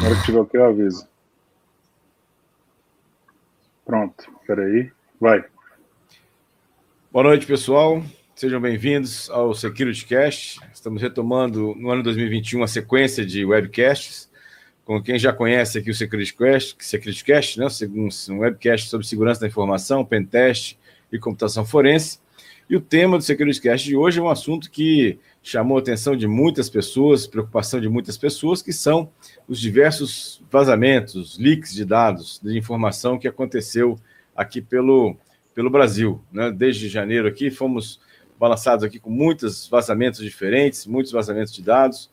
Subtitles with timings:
[0.00, 1.08] Na hora que tiver o que eu aviso.
[3.84, 4.92] Pronto, peraí.
[5.20, 5.44] Vai.
[7.10, 8.02] Boa noite, pessoal.
[8.36, 10.60] Sejam bem-vindos ao SecurityCast.
[10.72, 14.30] Estamos retomando no ano 2021 a sequência de webcasts.
[14.84, 17.66] Com quem já conhece aqui o SecurityCast, né?
[18.30, 20.78] um webcast sobre segurança da informação, pentest
[21.10, 22.20] e computação forense.
[22.68, 26.26] E o tema do SecurityCast de hoje é um assunto que chamou a atenção de
[26.26, 29.10] muitas pessoas, preocupação de muitas pessoas, que são
[29.48, 33.98] os diversos vazamentos, leaks de dados, de informação que aconteceu
[34.36, 35.16] aqui pelo,
[35.54, 36.20] pelo Brasil.
[36.30, 36.50] Né?
[36.50, 38.00] Desde janeiro aqui fomos
[38.38, 42.10] balançados aqui com muitos vazamentos diferentes, muitos vazamentos de dados,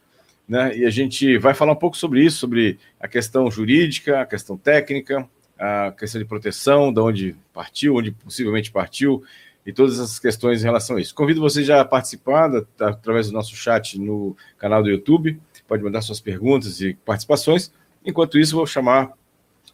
[0.48, 0.76] né?
[0.77, 4.55] E a gente vai falar um pouco sobre isso, sobre a questão jurídica, a questão
[4.55, 9.23] técnica, a questão de proteção, de onde partiu, onde possivelmente partiu,
[9.65, 11.15] e todas essas questões em relação a isso.
[11.15, 16.01] Convido você já a participar através do nosso chat no canal do YouTube, pode mandar
[16.01, 17.71] suas perguntas e participações.
[18.05, 19.11] Enquanto isso, vou chamar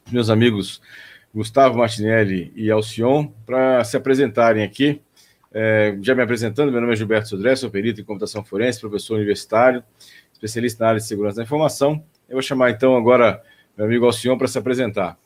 [0.09, 0.82] meus amigos
[1.34, 5.01] Gustavo Martinelli e Alcion para se apresentarem aqui.
[5.54, 9.16] É, já me apresentando, meu nome é Gilberto Sodré, sou perito em computação forense, professor
[9.16, 9.84] universitário,
[10.32, 12.04] especialista na área de segurança da informação.
[12.29, 13.41] Eu vou chamar então agora
[13.76, 15.18] meu amigo Alcion para se apresentar.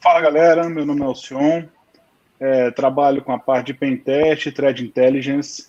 [0.00, 1.64] Fala galera, meu nome é Alcion,
[2.40, 5.68] é, trabalho com a parte de Pentest, Threat Intelligence.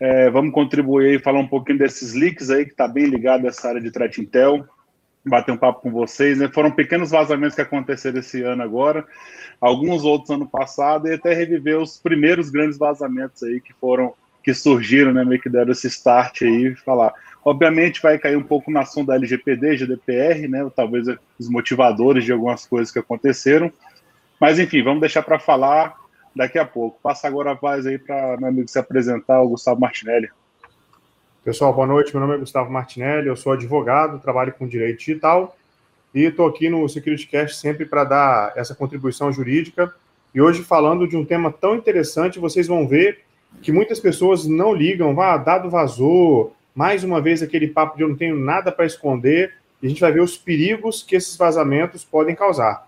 [0.00, 3.48] É, vamos contribuir e falar um pouquinho desses leaks aí, que está bem ligado a
[3.48, 4.64] essa área de Threat Intel.
[5.24, 6.38] Bater um papo com vocês.
[6.38, 6.48] Né?
[6.48, 9.04] Foram pequenos vazamentos que aconteceram esse ano agora,
[9.60, 14.54] alguns outros ano passado, e até reviver os primeiros grandes vazamentos aí que foram, que
[14.54, 15.24] surgiram, né?
[15.24, 17.12] Meio que deram esse start aí, falar.
[17.44, 20.70] Obviamente vai cair um pouco na ação da LGPD, GDPR, né?
[20.74, 21.06] Talvez
[21.38, 23.72] os motivadores de algumas coisas que aconteceram.
[24.40, 25.94] Mas enfim, vamos deixar para falar
[26.38, 27.00] daqui a pouco.
[27.02, 30.30] Passa agora a voz aí para meu amigo se apresentar, o Gustavo Martinelli.
[31.44, 32.14] Pessoal, boa noite.
[32.14, 35.56] Meu nome é Gustavo Martinelli, eu sou advogado, trabalho com direito digital
[36.14, 39.92] e estou aqui no SecurityCast sempre para dar essa contribuição jurídica.
[40.32, 43.20] E hoje, falando de um tema tão interessante, vocês vão ver
[43.60, 48.08] que muitas pessoas não ligam, ah, dado vazou, mais uma vez aquele papo de eu
[48.08, 52.04] não tenho nada para esconder, e a gente vai ver os perigos que esses vazamentos
[52.04, 52.86] podem causar.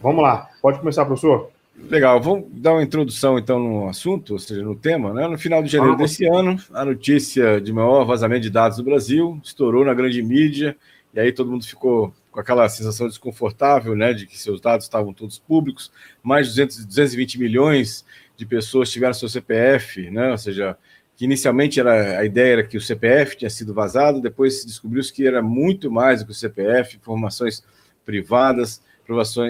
[0.00, 1.50] Vamos lá, pode começar, professor?
[1.90, 5.12] Legal, vamos dar uma introdução então no assunto, ou seja, no tema.
[5.14, 5.26] Né?
[5.26, 8.84] No final de janeiro ah, desse ano, a notícia de maior vazamento de dados do
[8.84, 10.76] Brasil estourou na grande mídia,
[11.14, 15.12] e aí todo mundo ficou com aquela sensação desconfortável, né, de que seus dados estavam
[15.14, 15.90] todos públicos.
[16.22, 18.04] Mais de 200, 220 milhões
[18.36, 20.76] de pessoas tiveram seu CPF, né, ou seja,
[21.16, 25.26] que inicialmente era, a ideia era que o CPF tinha sido vazado, depois descobriu-se que
[25.26, 27.64] era muito mais do que o CPF, informações
[28.04, 28.80] privadas,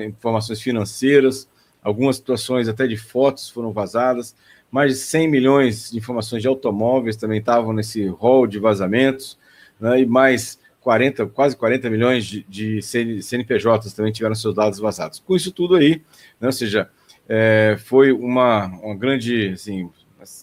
[0.06, 1.48] informações financeiras,
[1.88, 4.36] algumas situações até de fotos foram vazadas,
[4.70, 9.38] mais de 100 milhões de informações de automóveis também estavam nesse rol de vazamentos,
[9.80, 15.18] né, e mais 40, quase 40 milhões de, de CNPJs também tiveram seus dados vazados.
[15.18, 16.02] Com isso tudo aí,
[16.38, 16.90] né, ou seja,
[17.26, 19.88] é, foi uma, uma grande, assim,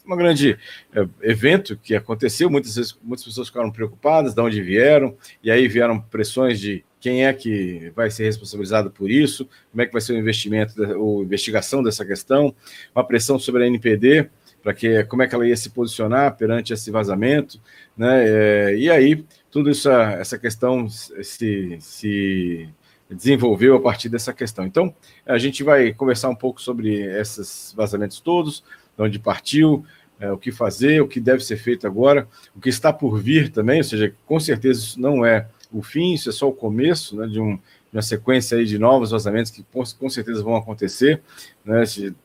[0.03, 0.57] uma grande
[0.95, 5.67] é, evento que aconteceu, muitas vezes muitas pessoas ficaram preocupadas de onde vieram, e aí
[5.67, 10.01] vieram pressões de quem é que vai ser responsabilizado por isso, como é que vai
[10.01, 12.51] ser o investimento, ou investigação dessa questão,
[12.95, 14.27] uma pressão sobre a NPD,
[14.63, 17.61] para que como é que ela ia se posicionar perante esse vazamento,
[17.95, 18.23] né?
[18.27, 22.67] É, e aí tudo isso, essa questão se, se
[23.07, 24.65] desenvolveu a partir dessa questão.
[24.65, 24.91] Então,
[25.27, 28.63] a gente vai conversar um pouco sobre esses vazamentos todos,
[28.97, 29.85] de onde partiu,
[30.19, 33.51] é, o que fazer, o que deve ser feito agora, o que está por vir
[33.51, 37.17] também, ou seja, com certeza isso não é o fim, isso é só o começo
[37.17, 40.55] né, de, um, de uma sequência aí de novos vazamentos que com, com certeza vão
[40.55, 41.21] acontecer.
[41.65, 41.83] Né,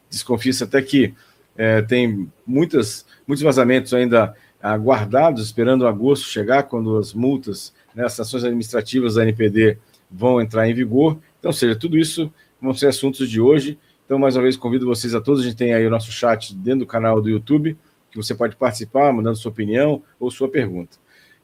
[0.09, 1.15] Desconfia-se até que
[1.57, 8.13] é, tem muitas, muitos vazamentos ainda aguardados, esperando agosto chegar, quando as multas, né, as
[8.13, 9.79] sanções administrativas da NPD
[10.09, 11.19] vão entrar em vigor.
[11.39, 13.79] Então, seja, tudo isso vão ser assuntos de hoje.
[14.07, 15.41] Então, mais uma vez, convido vocês a todos.
[15.41, 17.77] A gente tem aí o nosso chat dentro do canal do YouTube,
[18.11, 20.99] que você pode participar, mandando sua opinião ou sua pergunta.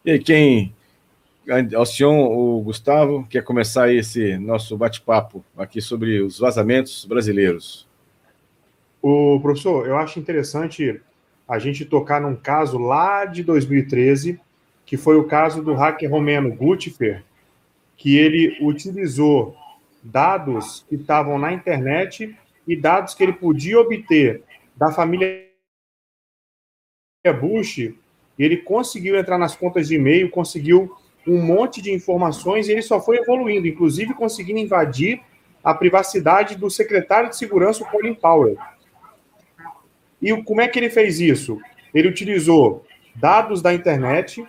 [0.05, 0.75] E aí, quem
[1.77, 7.87] Alcion, o Gustavo, quer começar esse nosso bate-papo aqui sobre os vazamentos brasileiros.
[9.00, 11.00] O professor, eu acho interessante
[11.47, 14.41] a gente tocar num caso lá de 2013,
[14.85, 17.23] que foi o caso do hacker romeno Gutfer,
[17.97, 19.56] que ele utilizou
[20.03, 22.37] dados que estavam na internet
[22.67, 24.43] e dados que ele podia obter
[24.76, 25.47] da família
[27.41, 27.93] Bush,
[28.37, 33.00] ele conseguiu entrar nas contas de e-mail, conseguiu um monte de informações e ele só
[33.00, 35.20] foi evoluindo, inclusive conseguindo invadir
[35.62, 38.56] a privacidade do secretário de segurança, o Colin Powell.
[40.23, 41.61] E como é que ele fez isso?
[41.93, 44.46] Ele utilizou dados da internet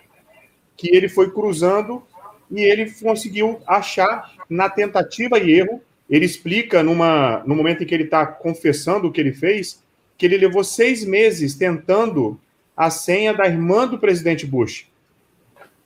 [0.75, 2.03] que ele foi cruzando
[2.51, 5.81] e ele conseguiu achar na tentativa e erro.
[6.09, 9.83] Ele explica numa, no momento em que ele está confessando o que ele fez,
[10.17, 12.39] que ele levou seis meses tentando
[12.75, 14.87] a senha da irmã do presidente Bush.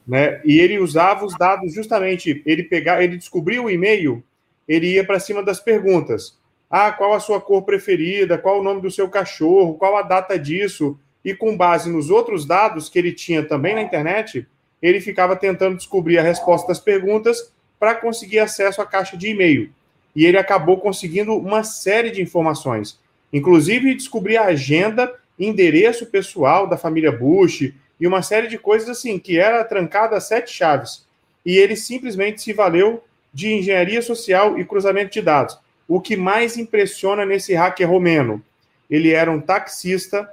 [0.07, 0.41] Né?
[0.43, 4.23] E ele usava os dados justamente, ele pegar, ele descobriu o e-mail,
[4.67, 6.37] ele ia para cima das perguntas.
[6.69, 8.37] Ah, qual a sua cor preferida?
[8.37, 9.75] Qual o nome do seu cachorro?
[9.75, 10.97] Qual a data disso?
[11.23, 14.47] E com base nos outros dados que ele tinha também na internet,
[14.81, 19.69] ele ficava tentando descobrir a resposta das perguntas para conseguir acesso à caixa de e-mail.
[20.15, 22.99] E ele acabou conseguindo uma série de informações,
[23.31, 29.19] inclusive descobrir a agenda, endereço pessoal da família Bush e uma série de coisas assim,
[29.19, 31.05] que era trancada a sete chaves.
[31.45, 35.57] E ele simplesmente se valeu de engenharia social e cruzamento de dados.
[35.87, 38.43] O que mais impressiona nesse hacker romeno?
[38.89, 40.27] Ele era um taxista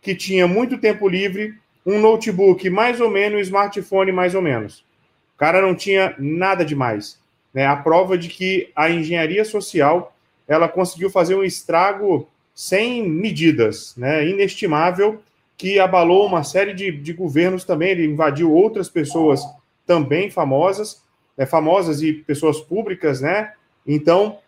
[0.00, 1.54] que tinha muito tempo livre,
[1.84, 4.84] um notebook mais ou menos, um smartphone mais ou menos.
[5.34, 7.18] O cara não tinha nada demais.
[7.52, 7.66] Né?
[7.66, 10.16] A prova de que a engenharia social
[10.48, 14.26] ela conseguiu fazer um estrago sem medidas, né?
[14.26, 15.22] inestimável,
[15.62, 17.90] que abalou uma série de, de governos também.
[17.90, 19.44] Ele invadiu outras pessoas
[19.86, 21.04] também famosas,
[21.38, 21.46] né?
[21.46, 23.52] famosas e pessoas públicas, né?
[23.86, 24.38] Então,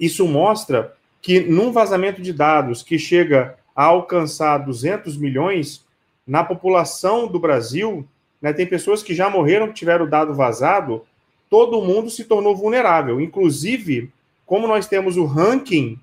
[0.00, 5.84] isso mostra que num vazamento de dados que chega a alcançar 200 milhões,
[6.26, 8.08] na população do Brasil,
[8.40, 11.04] né, tem pessoas que já morreram, que tiveram dado vazado,
[11.50, 13.20] todo mundo se tornou vulnerável.
[13.20, 14.10] Inclusive,
[14.46, 15.98] como nós temos o ranking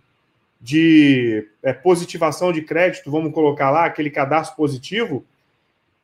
[0.59, 5.23] de é, positivação de crédito, vamos colocar lá, aquele cadastro positivo,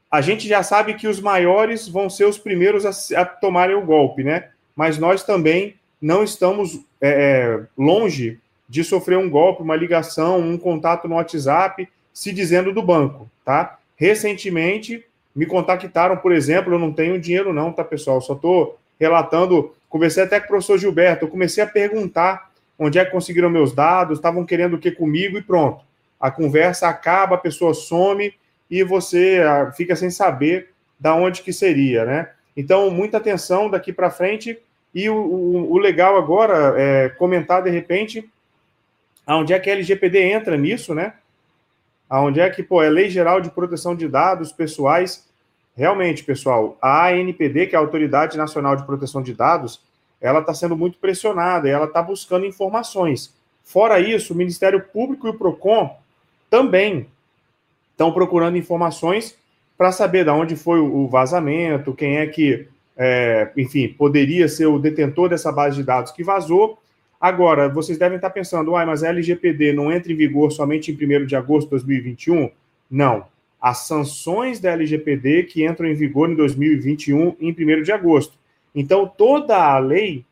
[0.10, 3.86] a gente já sabe que os maiores vão ser os primeiros a, a tomarem o
[3.86, 4.50] golpe, né?
[4.76, 8.40] Mas nós também não estamos é, é longe
[8.70, 13.80] de sofrer um golpe, uma ligação, um contato no WhatsApp, se dizendo do banco, tá?
[13.96, 15.04] Recentemente
[15.36, 18.22] me contactaram, por exemplo, eu não tenho dinheiro não, tá, pessoal?
[18.22, 22.52] Só estou relatando, conversei até com o professor Gilberto, eu comecei a perguntar
[22.84, 25.84] onde é que conseguiram meus dados, estavam querendo o que comigo e pronto.
[26.20, 28.34] A conversa acaba, a pessoa some
[28.70, 30.70] e você ah, fica sem saber
[31.00, 32.30] da onde que seria, né?
[32.56, 34.58] Então, muita atenção daqui para frente
[34.94, 38.30] e o, o, o, legal agora é comentar de repente
[39.26, 41.14] aonde é que a LGPD entra nisso, né?
[42.10, 45.28] Aonde é que, pô, é Lei Geral de Proteção de Dados Pessoais.
[45.76, 49.82] Realmente, pessoal, a ANPD, que é a Autoridade Nacional de Proteção de Dados,
[50.24, 53.36] ela está sendo muito pressionada ela está buscando informações.
[53.64, 55.96] Fora isso, o Ministério Público e o PROCON
[56.50, 57.08] também
[57.92, 59.38] estão procurando informações
[59.78, 64.80] para saber de onde foi o vazamento, quem é que, é, enfim, poderia ser o
[64.80, 66.78] detentor dessa base de dados que vazou.
[67.20, 70.96] Agora, vocês devem estar pensando, uai, mas a LGPD não entra em vigor somente em
[70.96, 72.50] 1 de agosto de 2021?
[72.90, 73.26] Não.
[73.60, 78.38] As sanções da LGPD que entram em vigor em 2021 em 1 de agosto.
[78.76, 80.26] Então, toda a lei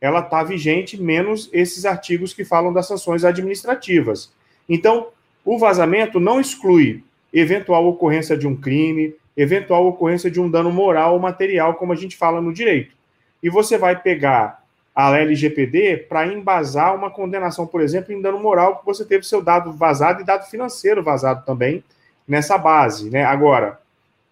[0.00, 4.32] ela está vigente, menos esses artigos que falam das sanções administrativas.
[4.68, 5.08] Então,
[5.44, 7.02] o vazamento não exclui
[7.32, 11.96] eventual ocorrência de um crime, eventual ocorrência de um dano moral ou material, como a
[11.96, 12.94] gente fala no direito.
[13.42, 14.62] E você vai pegar
[14.94, 19.40] a LGPD para embasar uma condenação, por exemplo, em dano moral, que você teve seu
[19.40, 21.84] dado vazado e dado financeiro vazado também
[22.26, 23.08] nessa base.
[23.08, 23.24] Né?
[23.24, 23.80] Agora,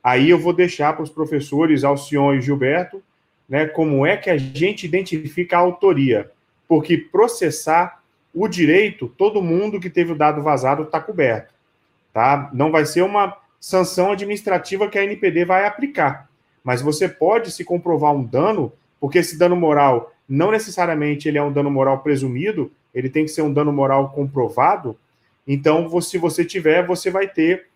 [0.03, 3.01] aí eu vou deixar para os professores Alcion e Gilberto
[3.49, 6.31] né, como é que a gente identifica a autoria.
[6.69, 8.03] Porque processar
[8.35, 11.55] o direito, todo mundo que teve o dado vazado está coberto.
[12.13, 12.51] Tá?
[12.53, 16.29] Não vai ser uma sanção administrativa que a NPD vai aplicar.
[16.63, 21.43] Mas você pode se comprovar um dano, porque esse dano moral não necessariamente ele é
[21.43, 24.99] um dano moral presumido, ele tem que ser um dano moral comprovado.
[25.47, 27.69] Então, se você tiver, você vai ter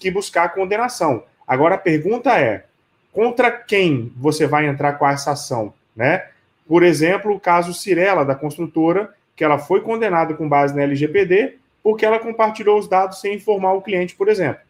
[0.00, 1.24] que buscar a condenação.
[1.46, 2.66] Agora a pergunta é:
[3.12, 6.26] contra quem você vai entrar com essa ação, né?
[6.66, 11.58] Por exemplo, o caso Cirela, da construtora, que ela foi condenada com base na LGPD
[11.82, 14.62] porque ela compartilhou os dados sem informar o cliente, por exemplo.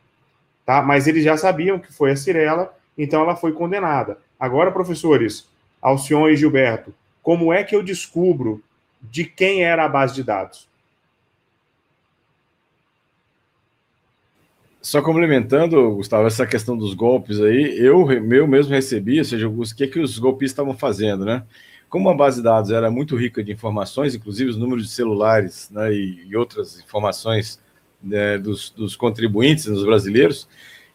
[0.65, 0.81] Tá?
[0.81, 4.19] Mas eles já sabiam que foi a Cirela, então ela foi condenada.
[4.41, 5.47] Agora, professores,
[5.81, 8.63] Alcion e Gilberto, como é que eu descubro
[9.01, 10.69] de quem era a base de dados?
[14.83, 19.63] Só complementando, Gustavo, essa questão dos golpes aí, eu, eu mesmo recebi, ou seja, o
[19.77, 21.45] que, que os golpistas estavam fazendo, né?
[21.89, 25.71] Como a base de dados era muito rica de informações, inclusive os números de celulares
[25.71, 27.61] né, e, e outras informações
[28.03, 30.49] né, dos, dos, contribuintes, dos brasileiros,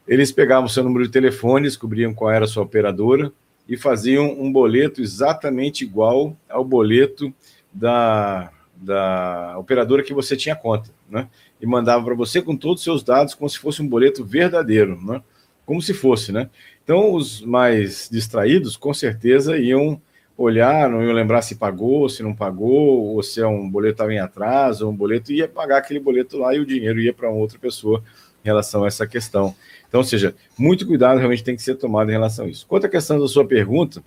[0.05, 3.31] eles pegavam seu número de telefone, descobriam qual era a sua operadora
[3.69, 7.33] e faziam um boleto exatamente igual ao boleto
[7.71, 11.29] da, da operadora que você tinha conta, né?
[11.61, 14.99] E mandava para você com todos os seus dados como se fosse um boleto verdadeiro,
[15.01, 15.21] né?
[15.65, 16.49] Como se fosse, né?
[16.83, 20.01] Então, os mais distraídos, com certeza, iam
[20.37, 24.13] olhar, não iam lembrar se pagou, se não pagou, ou se é um boleto estava
[24.13, 27.29] em atraso, ou um boleto ia pagar aquele boleto lá e o dinheiro ia para
[27.29, 28.03] outra pessoa
[28.43, 29.55] em relação a essa questão.
[29.87, 32.67] Então, ou seja, muito cuidado realmente tem que ser tomado em relação a isso.
[32.67, 34.03] Quanto à questão da sua pergunta,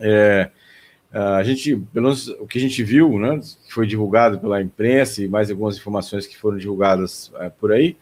[0.00, 0.50] é,
[1.12, 5.22] a gente, pelo menos o que a gente viu, né, que foi divulgado pela imprensa
[5.22, 7.96] e mais algumas informações que foram divulgadas é, por aí,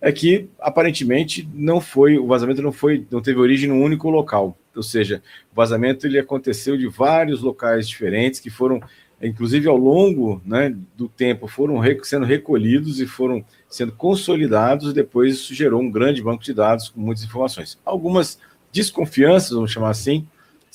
[0.00, 4.56] é que aparentemente não foi, o vazamento não foi, não teve origem num único local.
[4.76, 8.80] Ou seja, o vazamento ele aconteceu de vários locais diferentes que foram,
[9.22, 14.90] inclusive ao longo né, do tempo, foram sendo recolhidos e foram sendo consolidados.
[14.90, 17.78] E depois isso gerou um grande banco de dados com muitas informações.
[17.84, 18.38] Algumas
[18.72, 20.26] desconfianças, vamos chamar assim,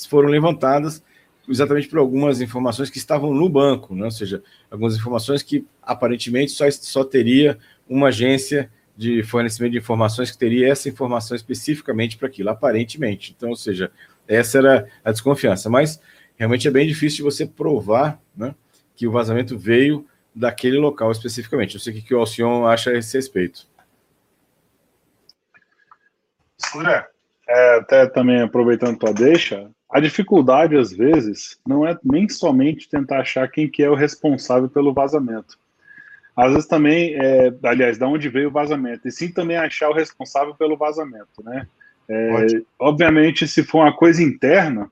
[0.08, 1.04] foram levantadas
[1.50, 4.06] exatamente por algumas informações que estavam no banco, né?
[4.06, 10.30] ou seja, algumas informações que aparentemente só, só teria uma agência de fornecimento de informações
[10.30, 13.34] que teria essa informação especificamente para aquilo, aparentemente.
[13.36, 13.92] Então, ou seja,
[14.28, 15.70] essa era a desconfiança.
[15.70, 16.02] Mas
[16.36, 18.54] realmente é bem difícil de você provar né,
[18.96, 21.76] que o vazamento veio daquele local especificamente.
[21.76, 23.68] Eu sei o que o Alcion acha a esse respeito.
[26.76, 27.08] André,
[27.48, 33.22] é, até também aproveitando tua deixa, a dificuldade, às vezes, não é nem somente tentar
[33.22, 35.58] achar quem que é o responsável pelo vazamento
[36.40, 39.94] às vezes também, é, aliás, da onde veio o vazamento, e sim também achar o
[39.94, 41.68] responsável pelo vazamento, né?
[42.08, 44.90] É, obviamente, se for uma coisa interna,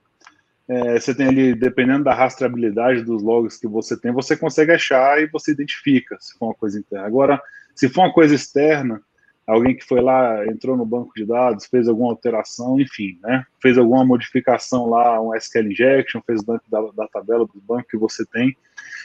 [0.68, 5.22] é, você tem ali, dependendo da rastreabilidade dos logs que você tem, você consegue achar
[5.22, 7.08] e você identifica se for uma coisa interna.
[7.08, 7.42] Agora,
[7.74, 9.01] se for uma coisa externa,
[9.48, 13.46] alguém que foi lá, entrou no banco de dados, fez alguma alteração, enfim, né?
[13.62, 17.98] Fez alguma modificação lá, um SQL injection, fez dentro da, da tabela do banco que
[17.98, 18.56] você tem,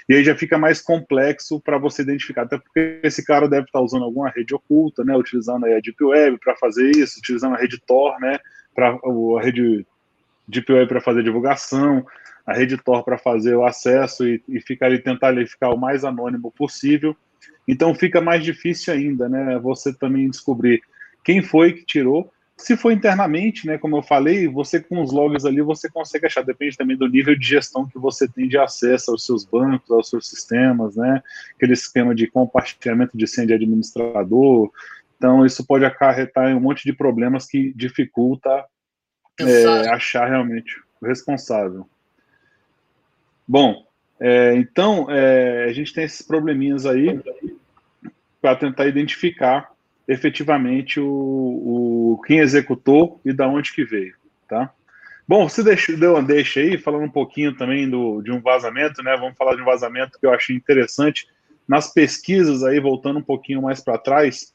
[0.09, 3.81] e aí já fica mais complexo para você identificar, até porque esse cara deve estar
[3.81, 5.17] usando alguma rede oculta, né?
[5.17, 8.39] Utilizando a Deep Web para fazer isso, utilizando a rede Tor, né?
[8.75, 9.87] Para a rede
[10.49, 12.05] Deep Web para fazer divulgação,
[12.45, 15.79] a rede Tor para fazer o acesso e, e ficar ali, tentar ali ficar o
[15.79, 17.17] mais anônimo possível.
[17.67, 19.59] Então fica mais difícil ainda, né?
[19.59, 20.83] Você também descobrir
[21.25, 22.33] quem foi que tirou.
[22.57, 26.45] Se for internamente, né, como eu falei, você com os logs ali você consegue achar,
[26.45, 30.09] depende também do nível de gestão que você tem de acesso aos seus bancos, aos
[30.09, 31.23] seus sistemas, né?
[31.57, 34.71] Aquele esquema de compartilhamento de senha de administrador.
[35.17, 38.65] Então isso pode acarretar em um monte de problemas que dificulta
[39.41, 41.89] é, achar realmente o responsável.
[43.47, 43.87] Bom,
[44.25, 47.21] é, então, é, a gente tem esses probleminhas aí
[48.41, 49.73] para tentar identificar
[50.07, 54.15] efetivamente o, o, quem executou e da onde que veio,
[54.49, 54.73] tá?
[55.27, 59.03] Bom, você deixou, deu uma deixa aí, falando um pouquinho também do, de um vazamento,
[59.03, 59.17] né?
[59.17, 61.27] Vamos falar de um vazamento que eu achei interessante.
[61.67, 64.55] Nas pesquisas aí, voltando um pouquinho mais para trás,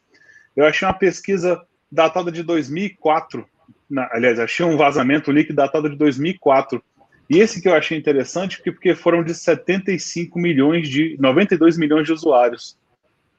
[0.56, 3.46] eu achei uma pesquisa datada de 2004,
[3.90, 6.82] na, aliás, achei um vazamento líquido datado de 2004,
[7.30, 12.14] e esse que eu achei interessante, porque foram de 75 milhões de 92 milhões de
[12.14, 12.78] usuários.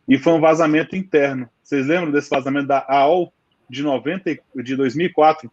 [0.07, 1.49] E foi um vazamento interno.
[1.63, 3.33] Vocês lembram desse vazamento da AOL
[3.69, 5.51] de 90 de 2004?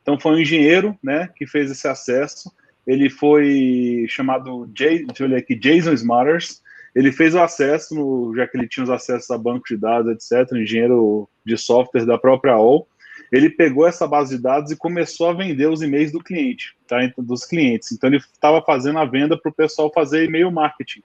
[0.00, 2.50] Então foi um engenheiro, né, que fez esse acesso.
[2.86, 6.62] Ele foi chamado Jay, aqui, Jason Smatters.
[6.94, 10.12] Ele fez o acesso, no, já que ele tinha os acessos a banco de dados,
[10.12, 12.86] etc., engenheiro de software da própria AOL
[13.32, 16.98] ele pegou essa base de dados e começou a vender os e-mails do cliente, tá?
[17.18, 17.92] dos clientes.
[17.92, 21.02] Então ele estava fazendo a venda para o pessoal fazer e-mail marketing.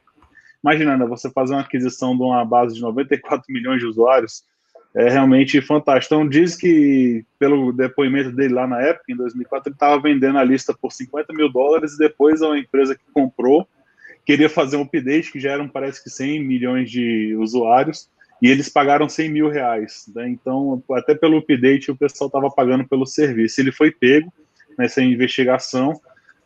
[0.63, 4.43] Imaginando, você fazer uma aquisição de uma base de 94 milhões de usuários,
[4.95, 6.15] é realmente fantástico.
[6.15, 10.43] Então diz que, pelo depoimento dele lá na época, em 2004, ele estava vendendo a
[10.43, 13.67] lista por 50 mil dólares e depois a empresa que comprou
[14.29, 18.07] queria fazer um update, que já eram, parece que 100 milhões de usuários,
[18.41, 20.05] e eles pagaram 100 mil reais.
[20.15, 20.29] Né?
[20.29, 23.60] Então, até pelo update, o pessoal estava pagando pelo serviço.
[23.60, 24.31] Ele foi pego
[24.77, 26.00] nessa investigação,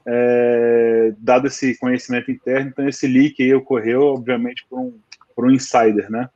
[0.05, 4.93] é, dado esse conhecimento interno, então esse leak aí ocorreu, obviamente, por um,
[5.35, 6.29] por um insider, né?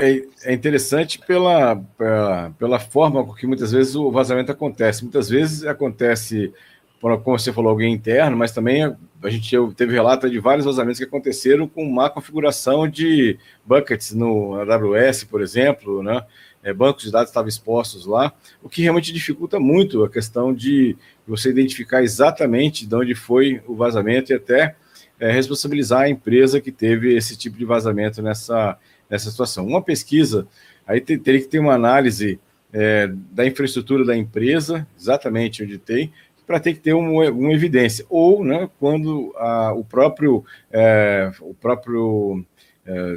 [0.00, 5.02] É, é interessante pela, pela, pela forma com que muitas vezes o vazamento acontece.
[5.02, 6.54] Muitas vezes acontece
[7.00, 8.82] como você falou, alguém interno, mas também
[9.22, 14.54] a gente teve relato de vários vazamentos que aconteceram com má configuração de buckets no
[14.56, 16.24] AWS, por exemplo, né?
[16.60, 20.96] É, bancos de dados estavam expostos lá, o que realmente dificulta muito a questão de
[21.26, 24.74] você identificar exatamente de onde foi o vazamento e até
[25.20, 28.76] é, responsabilizar a empresa que teve esse tipo de vazamento nessa,
[29.08, 29.66] nessa situação.
[29.66, 30.48] Uma pesquisa,
[30.84, 32.40] aí teria que ter uma análise
[32.72, 36.12] é, da infraestrutura da empresa, exatamente onde tem,
[36.48, 38.06] para ter que ter uma, uma evidência.
[38.08, 42.42] Ou, né, quando a, o próprio, é, o próprio
[42.86, 43.14] é,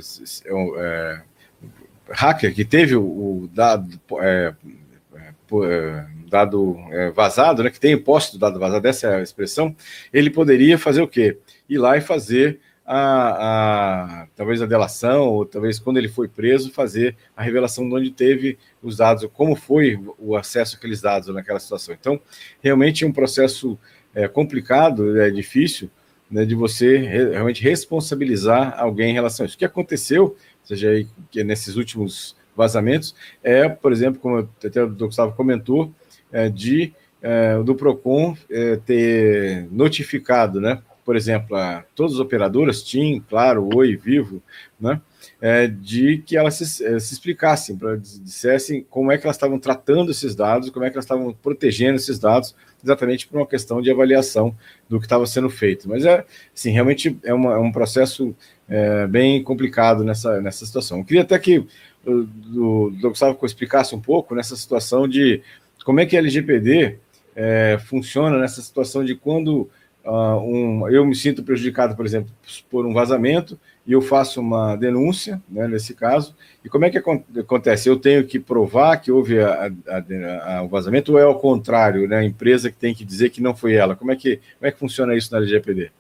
[0.78, 1.22] é,
[2.10, 4.54] hacker que teve o, dado, é,
[5.64, 6.76] é, dado
[7.16, 9.74] vazado, né, que tem posse do dado vazado, essa é a expressão,
[10.12, 11.38] ele poderia fazer o quê?
[11.70, 16.72] Ir lá e fazer a, a, talvez a delação, ou talvez quando ele foi preso,
[16.72, 21.60] fazer a revelação de onde teve os dados, como foi o acesso àqueles dados naquela
[21.60, 21.96] situação.
[22.00, 22.20] Então,
[22.62, 23.78] realmente é um processo
[24.14, 25.90] é, complicado, é difícil,
[26.30, 29.56] né, de você realmente responsabilizar alguém em relação a isso.
[29.56, 34.90] O que aconteceu, seja aí que nesses últimos vazamentos, é, por exemplo, como até o
[34.90, 35.94] Gustavo comentou,
[36.32, 42.84] é, de é, do Procon é, ter notificado, né, por exemplo, a todas as operadoras,
[42.84, 44.42] TIM, Claro, Oi, Vivo,
[44.80, 45.02] né,
[45.40, 49.60] é, de que elas se, é, se explicassem, para dissessem como é que elas estavam
[49.60, 53.82] tratando esses dados, como é que elas estavam protegendo esses dados, exatamente por uma questão
[53.82, 54.56] de avaliação
[54.90, 55.88] do que estava sendo feito.
[55.90, 58.36] Mas é, assim, realmente é, uma, é um processo
[58.70, 61.00] é, bem complicado nessa, nessa situação.
[61.00, 61.66] Eu queria até que
[62.06, 65.42] o, o Gustavo explicasse um pouco nessa situação de
[65.84, 66.98] como é que a LGPD
[67.36, 69.70] é, funciona nessa situação de quando
[70.06, 72.32] uh, um, eu me sinto prejudicado, por exemplo,
[72.70, 76.98] por um vazamento, e eu faço uma denúncia, né, nesse caso, e como é que
[76.98, 77.90] acontece?
[77.90, 82.70] Eu tenho que provar que houve o vazamento ou é ao contrário, né, a empresa
[82.70, 83.96] que tem que dizer que não foi ela?
[83.96, 85.92] Como é que, como é que funciona isso na LGPD?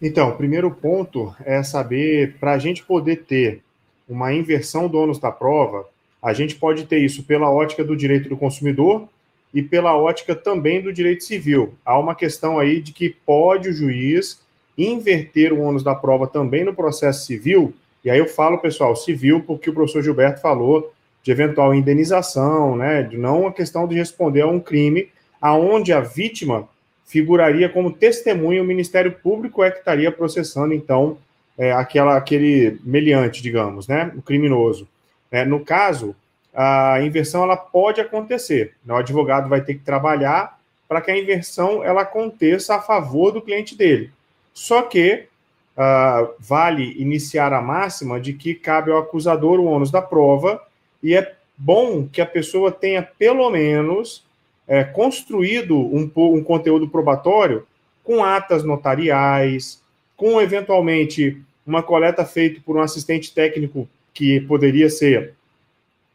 [0.00, 3.62] Então, o primeiro ponto é saber, para a gente poder ter
[4.06, 5.86] uma inversão do ônus da prova,
[6.22, 9.08] a gente pode ter isso pela ótica do direito do consumidor,
[9.54, 11.74] e pela ótica também do direito civil.
[11.84, 14.42] Há uma questão aí de que pode o juiz
[14.76, 17.72] inverter o ônus da prova também no processo civil,
[18.04, 20.92] e aí eu falo, pessoal, civil, porque o professor Gilberto falou
[21.22, 25.08] de eventual indenização, né, de não a questão de responder a um crime
[25.40, 26.68] aonde a vítima
[27.06, 31.16] figuraria como testemunha, o Ministério Público é que estaria processando, então,
[31.56, 34.88] é, aquela, aquele meliante, digamos, né, o criminoso.
[35.30, 36.16] É, no caso,
[36.54, 38.74] a inversão ela pode acontecer.
[38.88, 40.58] O advogado vai ter que trabalhar
[40.88, 44.10] para que a inversão ela aconteça a favor do cliente dele.
[44.52, 45.26] Só que
[45.76, 50.62] uh, vale iniciar a máxima de que cabe ao acusador o ônus da prova
[51.02, 54.24] e é bom que a pessoa tenha pelo menos
[54.66, 57.66] é, construído um, um conteúdo probatório
[58.02, 59.82] com atas notariais,
[60.16, 65.34] com eventualmente uma coleta feita por um assistente técnico que poderia ser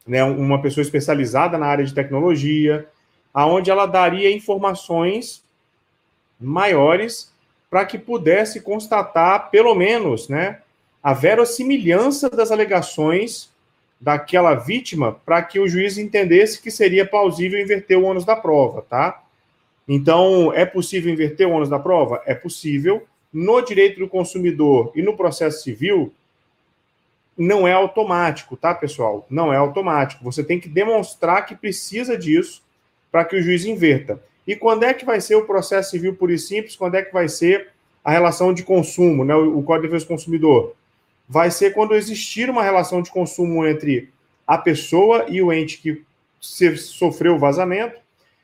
[0.09, 2.87] né, uma pessoa especializada na área de tecnologia,
[3.31, 5.43] aonde ela daria informações
[6.41, 7.31] maiores
[7.69, 10.61] para que pudesse constatar, pelo menos, né,
[11.01, 13.51] a verossimilhança das alegações
[14.01, 18.81] daquela vítima para que o juiz entendesse que seria plausível inverter o ônus da prova,
[18.81, 19.21] tá?
[19.87, 22.21] Então, é possível inverter o ônus da prova?
[22.25, 23.05] É possível.
[23.31, 26.11] No direito do consumidor e no processo civil,
[27.39, 29.25] não é automático, tá, pessoal?
[29.29, 30.23] Não é automático.
[30.25, 32.61] Você tem que demonstrar que precisa disso
[33.09, 34.21] para que o juiz inverta.
[34.45, 36.75] E quando é que vai ser o processo civil puro e simples?
[36.75, 37.69] Quando é que vai ser
[38.03, 39.33] a relação de consumo, né?
[39.33, 40.75] O Código de Defesa do Consumidor?
[41.29, 44.09] Vai ser quando existir uma relação de consumo entre
[44.45, 46.03] a pessoa e o ente que
[46.41, 47.97] sofreu o vazamento,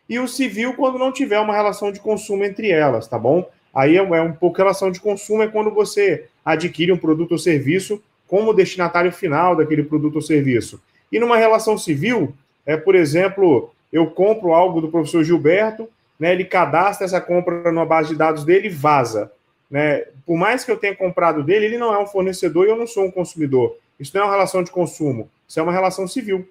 [0.08, 3.50] e o civil quando não tiver uma relação de consumo entre elas, tá bom?
[3.74, 7.38] Aí é, é um pouco relação de consumo, é quando você adquire um produto ou
[7.38, 10.82] serviço como destinatário final daquele produto ou serviço.
[11.12, 12.34] E numa relação civil,
[12.66, 15.88] é, por exemplo, eu compro algo do professor Gilberto,
[16.20, 19.32] né, ele cadastra essa compra numa base de dados dele e vaza.
[19.70, 20.06] Né?
[20.26, 22.88] Por mais que eu tenha comprado dele, ele não é um fornecedor e eu não
[22.88, 23.78] sou um consumidor.
[24.00, 26.48] Isso não é uma relação de consumo, isso é uma relação civil.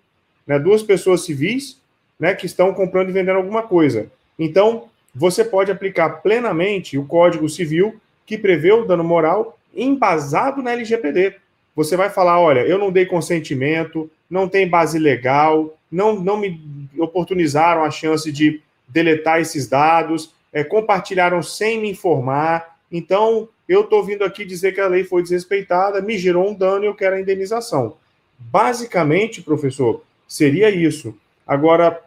[0.47, 0.59] Né?
[0.59, 1.79] Duas pessoas civis
[2.19, 4.11] né, que estão comprando e vendendo alguma coisa.
[4.39, 10.73] Então, você pode aplicar plenamente o Código Civil que prevê o dano moral embasado na
[10.73, 11.37] LGPD.
[11.75, 16.89] Você vai falar: olha, eu não dei consentimento, não tem base legal, não, não me
[16.99, 22.79] oportunizaram a chance de deletar esses dados, é, compartilharam sem me informar.
[22.91, 26.85] Então, eu estou vindo aqui dizer que a lei foi desrespeitada, me gerou um dano
[26.85, 27.97] e eu quero a indenização.
[28.39, 31.17] Basicamente, professor, seria isso.
[31.47, 32.01] Agora,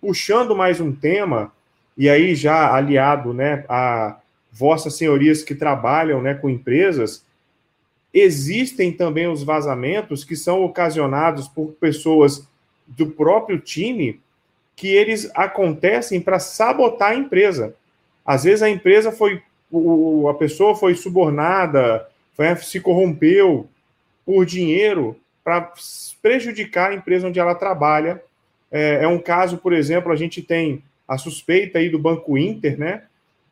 [0.00, 1.52] puxando mais um tema,
[1.96, 4.18] e aí já aliado né, a
[4.52, 7.24] vossas senhorias que trabalham né, com empresas,
[8.18, 12.48] Existem também os vazamentos que são ocasionados por pessoas
[12.86, 14.18] do próprio time
[14.74, 17.76] que eles acontecem para sabotar a empresa.
[18.24, 19.42] Às vezes a empresa foi,
[20.30, 23.68] a pessoa foi subornada, foi, se corrompeu
[24.24, 25.70] por dinheiro para
[26.22, 28.22] prejudicar a empresa onde ela trabalha.
[28.72, 32.78] É, é, um caso, por exemplo, a gente tem a suspeita aí do Banco Inter,
[32.78, 33.02] né,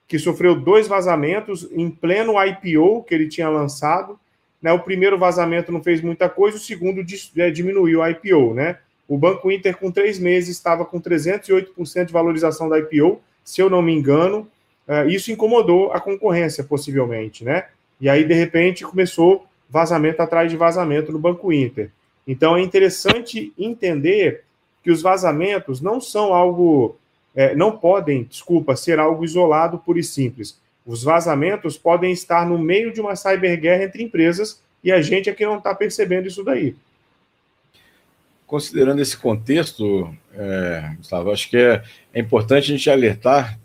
[0.09, 4.19] que sofreu dois vazamentos em pleno IPO que ele tinha lançado
[4.65, 7.05] né, o primeiro vazamento não fez muita coisa, o segundo
[7.37, 8.79] é, diminuiu a IPO, né?
[9.07, 13.69] O Banco Inter, com três meses, estava com 308% de valorização da IPO, se eu
[13.69, 14.49] não me engano.
[14.89, 17.67] Uh, isso incomodou a concorrência, possivelmente, né?
[18.01, 21.91] E aí, de repente, começou vazamento atrás de vazamento no Banco Inter.
[22.27, 24.45] Então, é interessante entender
[24.83, 26.97] que os vazamentos não são algo,
[27.35, 30.59] é, não podem, desculpa, ser algo isolado, puro e simples.
[30.85, 35.45] Os vazamentos podem estar no meio de uma cyberguerra entre empresas e a gente aqui
[35.45, 36.77] não está percebendo isso daí.
[38.47, 43.59] Considerando esse contexto, é, Gustavo, acho que é, é importante a gente alertar,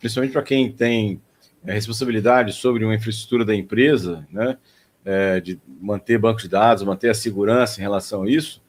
[0.00, 1.20] principalmente para quem tem
[1.64, 4.58] é, responsabilidade sobre uma infraestrutura da empresa, né,
[5.04, 8.60] é, de manter banco de dados, manter a segurança em relação a isso,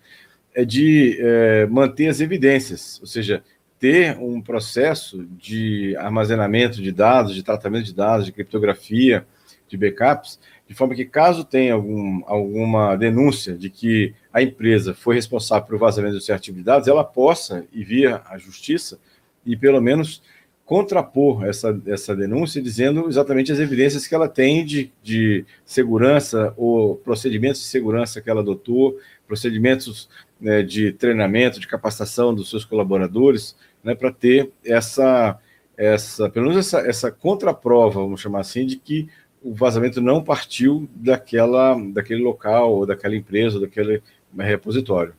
[0.54, 3.44] é de é, manter as evidências, ou seja,
[3.86, 9.28] ter um processo de armazenamento de dados, de tratamento de dados, de criptografia,
[9.67, 15.13] de backups, de forma que caso tenha algum, alguma denúncia de que a empresa foi
[15.13, 18.98] responsável pelo vazamento de certo tipo de dados, ela possa ir via a justiça
[19.45, 20.24] e pelo menos
[20.65, 26.95] contrapor essa, essa denúncia, dizendo exatamente as evidências que ela tem de, de segurança ou
[26.95, 30.10] procedimentos de segurança que ela adotou, procedimentos
[30.41, 35.39] né, de treinamento, de capacitação dos seus colaboradores, né, para ter essa,
[35.78, 39.08] essa, pelo menos essa, essa contraprova, vamos chamar assim, de que
[39.43, 44.02] o vazamento não partiu daquela, daquele local, ou daquela empresa, ou daquele
[44.36, 45.13] repositório.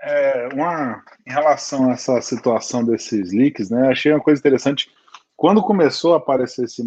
[0.00, 4.90] É, uma, em relação a essa situação desses leaks, né, achei uma coisa interessante.
[5.36, 6.82] Quando começou a aparecer esse,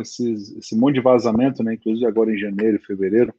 [0.00, 3.32] esse, esse monte de vazamento, né, inclusive agora em janeiro fevereiro,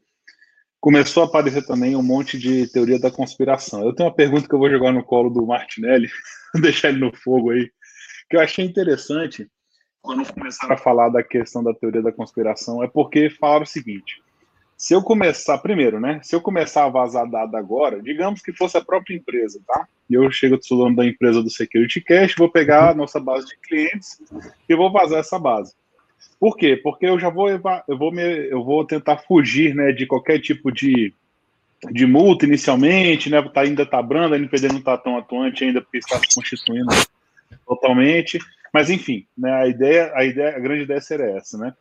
[0.84, 3.86] começou a aparecer também um monte de teoria da conspiração.
[3.86, 6.10] Eu tenho uma pergunta que eu vou jogar no colo do Martinelli,
[6.62, 7.72] deixar ele no fogo aí,
[8.30, 9.50] que eu achei interessante
[10.02, 14.22] quando começaram a falar da questão da teoria da conspiração, é porque falaram o seguinte:
[14.78, 16.20] se eu começar, primeiro, né?
[16.22, 19.88] Se eu começar a vazar dado agora, digamos que fosse a própria empresa, tá?
[20.10, 23.58] Eu chego, sou dono da empresa do Security Cash, vou pegar a nossa base de
[23.58, 24.22] clientes
[24.68, 25.74] e vou vazar essa base.
[26.44, 26.76] Por quê?
[26.76, 30.74] Porque eu já vou, eu vou, me, eu vou tentar fugir, né, de qualquer tipo
[30.74, 31.14] de,
[31.90, 33.42] de multa inicialmente, né?
[33.44, 36.90] Tá, ainda tá brando, a NPD não está tão atuante ainda porque está se constituindo
[37.66, 38.40] totalmente.
[38.74, 41.74] Mas enfim, né, a ideia, a ideia, a grande ideia seria essa, né?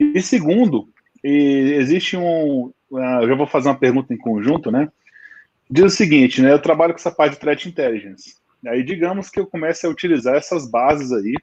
[0.00, 0.88] E segundo,
[1.22, 2.72] e existe um.
[2.90, 4.90] Uh, eu já vou fazer uma pergunta em conjunto, né?
[5.70, 6.50] Diz o seguinte, né?
[6.50, 8.34] Eu trabalho com essa parte de threat intelligence.
[8.66, 11.36] Aí, digamos que eu comece a utilizar essas bases aí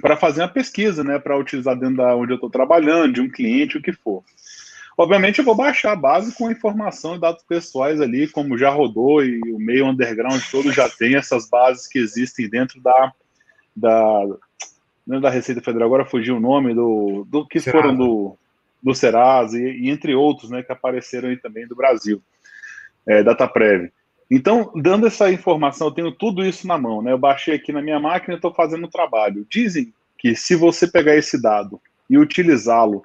[0.00, 1.18] para fazer uma pesquisa, né?
[1.18, 4.22] Para utilizar dentro da onde eu estou trabalhando, de um cliente, o que for.
[4.96, 9.24] Obviamente, eu vou baixar a base com informação e dados pessoais ali, como já rodou
[9.24, 13.12] e o meio underground todo já tem essas bases que existem dentro da,
[13.74, 14.24] da,
[15.04, 15.86] dentro da Receita Federal.
[15.86, 17.82] Agora fugiu o nome do, do que Será?
[17.82, 18.38] foram do
[18.84, 22.22] do Serasa e, e, entre outros, né, que apareceram aí também do Brasil,
[23.08, 23.90] é, DataPrev.
[24.34, 27.12] Então, dando essa informação, eu tenho tudo isso na mão, né?
[27.12, 29.46] Eu baixei aqui na minha máquina e estou fazendo o trabalho.
[29.48, 33.04] Dizem que se você pegar esse dado e utilizá-lo,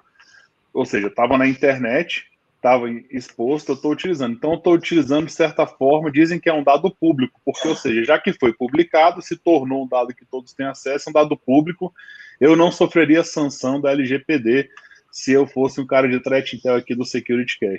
[0.73, 4.33] ou seja, estava na internet, estava exposto, eu estou utilizando.
[4.33, 8.03] Então, estou utilizando de certa forma, dizem que é um dado público, porque, ou seja,
[8.03, 11.93] já que foi publicado, se tornou um dado que todos têm acesso, um dado público,
[12.41, 14.67] eu não sofreria sanção da LGPD
[15.11, 17.59] se eu fosse um cara de threat intel aqui do Security.
[17.61, 17.77] É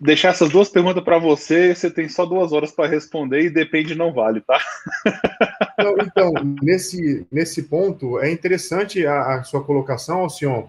[0.00, 3.94] deixar essas duas perguntas para você, você tem só duas horas para responder e depende
[3.94, 4.58] não vale, tá?
[5.78, 10.68] Então, então, nesse, nesse ponto, é interessante a, a sua colocação, Alcion,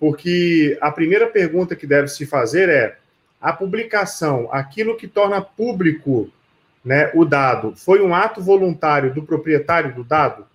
[0.00, 2.96] porque a primeira pergunta que deve se fazer é
[3.38, 6.30] a publicação, aquilo que torna público
[6.82, 10.46] né, o dado, foi um ato voluntário do proprietário do dado?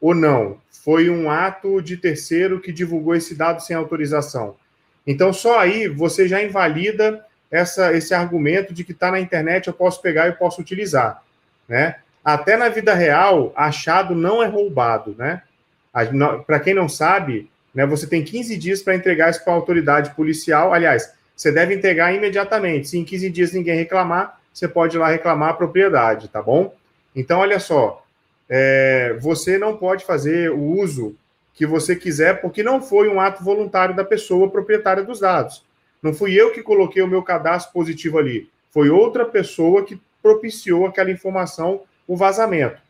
[0.00, 0.58] ou não?
[0.70, 4.56] Foi um ato de terceiro que divulgou esse dado sem autorização.
[5.06, 9.72] Então, só aí você já invalida essa, esse argumento de que está na internet, eu
[9.72, 11.22] posso pegar e posso utilizar.
[11.68, 11.96] Né?
[12.24, 15.14] Até na vida real, achado não é roubado.
[15.18, 15.42] Né?
[16.46, 20.14] Para quem não sabe, né, você tem 15 dias para entregar isso para a autoridade
[20.14, 20.72] policial.
[20.72, 22.88] Aliás, você deve entregar imediatamente.
[22.88, 26.74] Se em 15 dias ninguém reclamar, você pode ir lá reclamar a propriedade, tá bom?
[27.14, 28.04] Então, olha só,
[28.48, 31.16] é, você não pode fazer o uso
[31.54, 35.64] que você quiser, porque não foi um ato voluntário da pessoa proprietária dos dados.
[36.02, 40.86] Não fui eu que coloquei o meu cadastro positivo ali, foi outra pessoa que propiciou
[40.86, 42.80] aquela informação, o vazamento.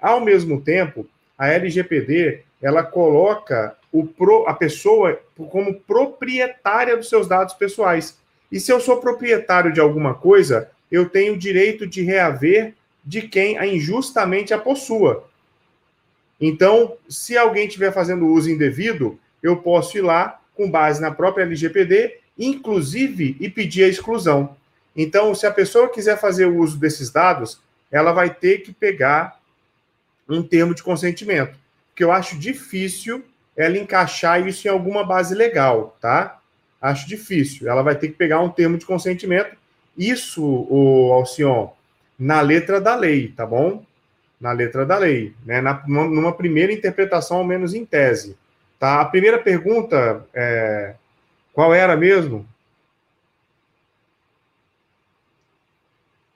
[0.00, 3.76] Ao mesmo tempo, a LGPD ela coloca
[4.16, 8.18] pro, a pessoa como proprietária dos seus dados pessoais.
[8.50, 12.74] E se eu sou proprietário de alguma coisa, eu tenho o direito de reaver
[13.04, 15.28] de quem a injustamente a possua.
[16.40, 21.44] Então, se alguém estiver fazendo uso indevido, eu posso ir lá, com base na própria
[21.44, 24.56] LGPD, inclusive, e pedir a exclusão.
[24.94, 29.38] Então, se a pessoa quiser fazer o uso desses dados, ela vai ter que pegar
[30.28, 31.56] um termo de consentimento,
[31.94, 33.24] que eu acho difícil
[33.56, 36.38] ela encaixar isso em alguma base legal, tá?
[36.80, 37.68] Acho difícil.
[37.68, 39.56] Ela vai ter que pegar um termo de consentimento.
[39.96, 41.70] Isso, o Alcion,
[42.18, 43.85] na letra da lei, tá bom?
[44.40, 45.60] Na letra da lei, né?
[45.60, 48.36] Na, numa primeira interpretação, ao menos em tese.
[48.78, 49.00] Tá?
[49.00, 50.94] A primeira pergunta, é,
[51.52, 52.46] qual era mesmo?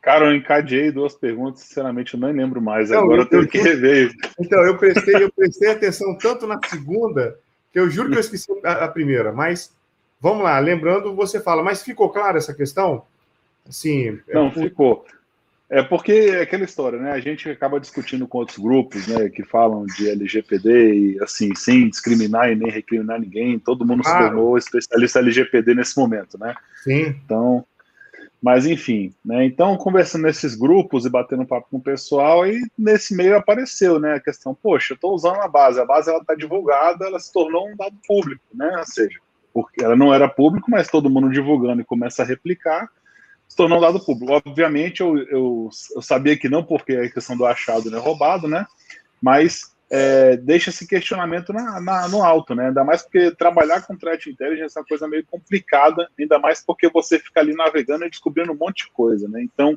[0.01, 2.89] Cara, eu encadeei duas perguntas, sinceramente, eu nem lembro mais.
[2.89, 4.11] Não, Agora eu, tenho que rever.
[4.39, 7.39] Então, eu prestei, eu prestei atenção tanto na segunda,
[7.71, 9.31] que eu juro que eu esqueci a, a, primeira.
[9.31, 9.77] Mas,
[10.19, 13.05] vamos lá, lembrando, você fala, mas ficou clara essa questão?
[13.69, 14.51] Assim, Não, é...
[14.53, 15.05] ficou.
[15.71, 17.13] É porque é aquela história, né?
[17.13, 21.89] A gente acaba discutindo com outros grupos, né, que falam de LGPD e assim, sem
[21.89, 24.25] discriminar e nem recriminar ninguém, todo mundo claro.
[24.25, 26.57] se tornou especialista LGPD nesse momento, né?
[26.83, 27.15] Sim.
[27.25, 27.65] Então,
[28.43, 29.45] mas enfim, né?
[29.45, 34.15] Então, conversando nesses grupos e batendo papo com o pessoal, e nesse meio apareceu, né,
[34.15, 37.33] a questão, poxa, eu estou usando a base, a base ela está divulgada, ela se
[37.33, 38.77] tornou um dado público, né?
[38.79, 39.21] Ou seja,
[39.55, 42.89] porque ela não era público, mas todo mundo divulgando e começa a replicar,
[43.51, 44.33] se tornou um dado público.
[44.33, 48.47] Obviamente, eu, eu, eu sabia que não, porque a questão do achado não é roubado,
[48.47, 48.65] né?
[49.21, 52.69] Mas é, deixa esse questionamento na, na, no alto, né?
[52.69, 56.89] Ainda mais porque trabalhar com threat intelligence é uma coisa meio complicada, ainda mais porque
[56.89, 59.43] você fica ali navegando e descobrindo um monte de coisa, né?
[59.43, 59.77] Então,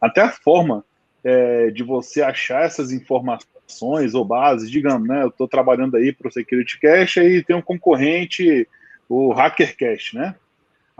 [0.00, 0.84] até a forma
[1.24, 5.24] é, de você achar essas informações ou bases, digamos, né?
[5.24, 8.68] Eu estou trabalhando aí para o Security Cache e tem um concorrente,
[9.08, 10.36] o Hacker Cache, né?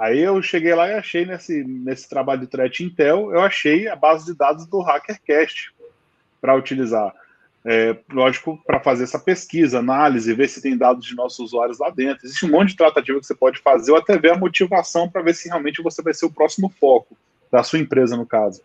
[0.03, 3.95] Aí eu cheguei lá e achei nesse, nesse trabalho de threat intel, eu achei a
[3.95, 5.71] base de dados do Hacker Cache
[6.41, 7.15] para utilizar.
[7.65, 11.89] É, lógico, para fazer essa pesquisa, análise, ver se tem dados de nossos usuários lá
[11.89, 12.27] dentro.
[12.27, 15.23] Existe um monte de tratativa que você pode fazer, ou até ver a motivação para
[15.23, 17.17] ver se realmente você vai ser o próximo foco
[17.49, 18.61] da sua empresa, no caso.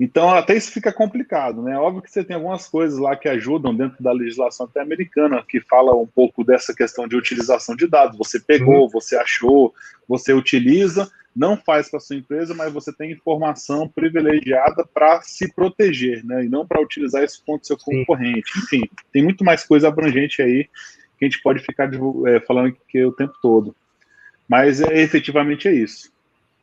[0.00, 1.76] Então, até isso fica complicado, né?
[1.76, 5.60] Óbvio que você tem algumas coisas lá que ajudam dentro da legislação até americana, que
[5.60, 8.16] fala um pouco dessa questão de utilização de dados.
[8.16, 8.88] Você pegou, uhum.
[8.88, 9.74] você achou,
[10.06, 16.24] você utiliza, não faz para sua empresa, mas você tem informação privilegiada para se proteger,
[16.24, 16.44] né?
[16.44, 17.98] E não para utilizar isso contra o seu Sim.
[17.98, 18.56] concorrente.
[18.56, 18.82] Enfim,
[19.12, 20.68] tem muito mais coisa abrangente aí
[21.18, 21.90] que a gente pode ficar
[22.28, 23.74] é, falando que o tempo todo.
[24.48, 26.12] Mas é, efetivamente é isso.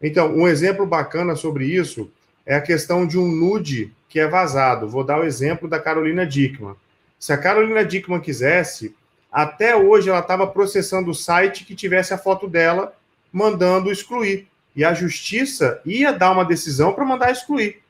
[0.02, 2.10] Então, um exemplo bacana sobre isso
[2.46, 4.88] é a questão de um nude que é vazado.
[4.88, 6.76] Vou dar o exemplo da Carolina Dickman.
[7.20, 8.96] Se a Carolina Dickman quisesse,
[9.32, 12.96] até hoje ela estava processando o site que tivesse a foto dela,
[13.32, 14.48] mandando excluir.
[14.76, 17.82] E a justiça ia dar uma decisão para mandar excluir.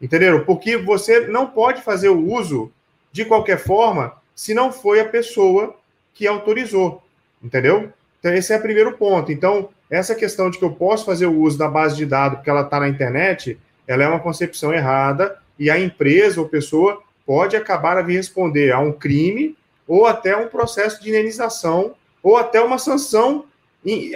[0.00, 0.44] Entenderam?
[0.44, 2.72] Porque você não pode fazer o uso
[3.12, 5.76] de qualquer forma se não foi a pessoa
[6.14, 7.02] que autorizou.
[7.42, 7.92] Entendeu?
[8.18, 9.30] Então, esse é o primeiro ponto.
[9.30, 12.50] Então, essa questão de que eu posso fazer o uso da base de dados porque
[12.50, 17.56] ela está na internet, ela é uma concepção errada e a empresa ou pessoa pode
[17.56, 22.60] acabar a vir responder a um crime ou até um processo de indenização ou até
[22.60, 23.44] uma sanção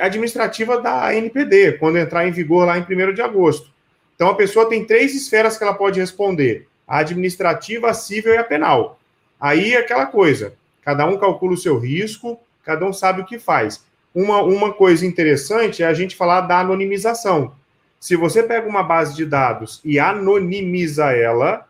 [0.01, 3.71] administrativa da ANPD, quando entrar em vigor lá em 1 de agosto.
[4.15, 8.39] Então, a pessoa tem três esferas que ela pode responder: a administrativa, a civil e
[8.39, 8.99] a penal.
[9.41, 13.39] Aí é aquela coisa: cada um calcula o seu risco, cada um sabe o que
[13.39, 13.85] faz.
[14.15, 17.53] Uma, uma coisa interessante é a gente falar da anonimização.
[18.01, 21.67] Se você pega uma base de dados e anonimiza ela,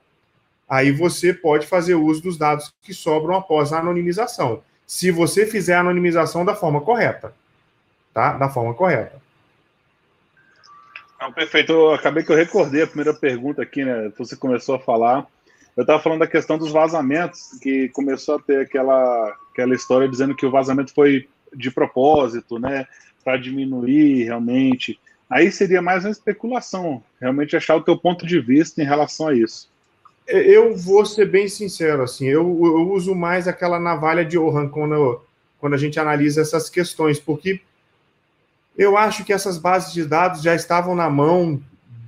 [0.69, 4.63] aí você pode fazer uso dos dados que sobram após a anonimização.
[4.87, 7.35] Se você fizer a anonimização da forma correta,
[8.13, 8.33] tá?
[8.37, 9.21] Da forma correta.
[11.21, 11.73] Não, perfeito.
[11.73, 14.13] Eu acabei que eu recordei a primeira pergunta aqui, né?
[14.19, 15.27] Você começou a falar.
[15.77, 20.35] Eu estava falando da questão dos vazamentos, que começou a ter aquela, aquela história dizendo
[20.35, 22.87] que o vazamento foi de propósito, né?
[23.25, 28.81] Para diminuir realmente Aí seria mais uma especulação, realmente achar o teu ponto de vista
[28.81, 29.69] em relação a isso.
[30.27, 35.21] Eu vou ser bem sincero, assim, eu, eu uso mais aquela navalha de Ohan quando,
[35.61, 37.61] quando a gente analisa essas questões, porque
[38.77, 41.61] eu acho que essas bases de dados já estavam na mão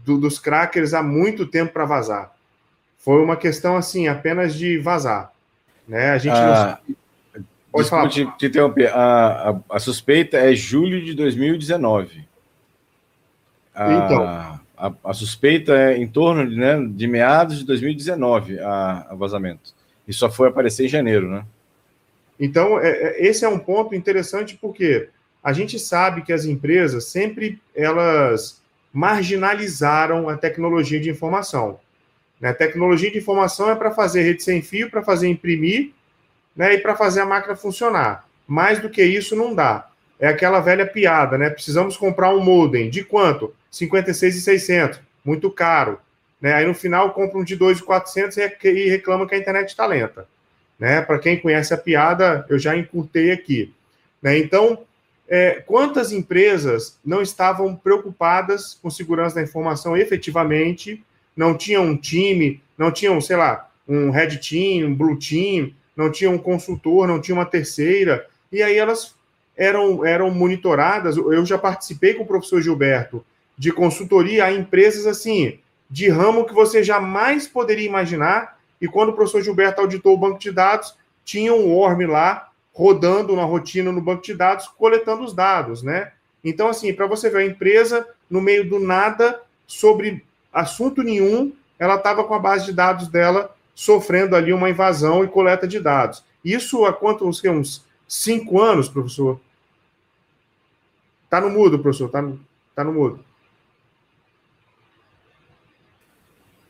[0.04, 2.32] do, dos crackers há muito tempo para vazar.
[2.98, 5.32] Foi uma questão, assim, apenas de vazar.
[5.86, 6.10] Né?
[6.10, 7.44] A gente ah, não...
[7.70, 8.08] Pode falar.
[8.08, 8.88] Te, te interromper.
[8.92, 12.27] A, a, a suspeita é julho de 2019.
[13.78, 14.60] A, então.
[14.76, 19.72] A, a, suspeita é em torno de, né, de meados de 2019, a, a vazamento.
[20.06, 21.44] E só foi aparecer em janeiro, né?
[22.40, 25.08] Então, é, é, esse é um ponto interessante porque
[25.42, 28.60] a gente sabe que as empresas sempre elas
[28.92, 31.78] marginalizaram a tecnologia de informação.
[32.40, 32.52] Né?
[32.52, 35.92] Tecnologia de informação é para fazer rede sem fio, para fazer imprimir
[36.56, 36.74] né?
[36.74, 38.26] e para fazer a máquina funcionar.
[38.46, 39.88] mais do que isso não dá.
[40.18, 41.48] É aquela velha piada, né?
[41.48, 42.90] Precisamos comprar um modem.
[42.90, 43.54] De quanto?
[43.70, 45.00] 56,600.
[45.24, 45.98] Muito caro.
[46.40, 46.52] Né?
[46.54, 50.26] Aí no final compra um de 2,400 e reclama que a internet está lenta.
[50.78, 51.00] Né?
[51.02, 53.74] Para quem conhece a piada, eu já encurtei aqui.
[54.22, 54.38] Né?
[54.38, 54.84] Então,
[55.28, 61.04] é, quantas empresas não estavam preocupadas com segurança da informação efetivamente,
[61.36, 66.10] não tinham um time, não tinham, sei lá, um red team, um blue team, não
[66.10, 69.14] tinham um consultor, não tinha uma terceira, e aí elas
[69.56, 71.16] eram, eram monitoradas.
[71.16, 73.24] Eu já participei com o professor Gilberto
[73.58, 75.58] de consultoria a empresas assim,
[75.90, 80.38] de ramo que você jamais poderia imaginar, e quando o professor Gilberto auditou o banco
[80.38, 85.34] de dados, tinha um worm lá rodando na rotina no banco de dados, coletando os
[85.34, 86.12] dados, né?
[86.44, 91.96] Então, assim, para você ver a empresa no meio do nada, sobre assunto nenhum, ela
[91.96, 96.24] estava com a base de dados dela sofrendo ali uma invasão e coleta de dados.
[96.44, 99.40] Isso há quantos, uns cinco anos, professor?
[101.24, 102.40] Está no mudo, professor, está no,
[102.74, 103.24] tá no mudo.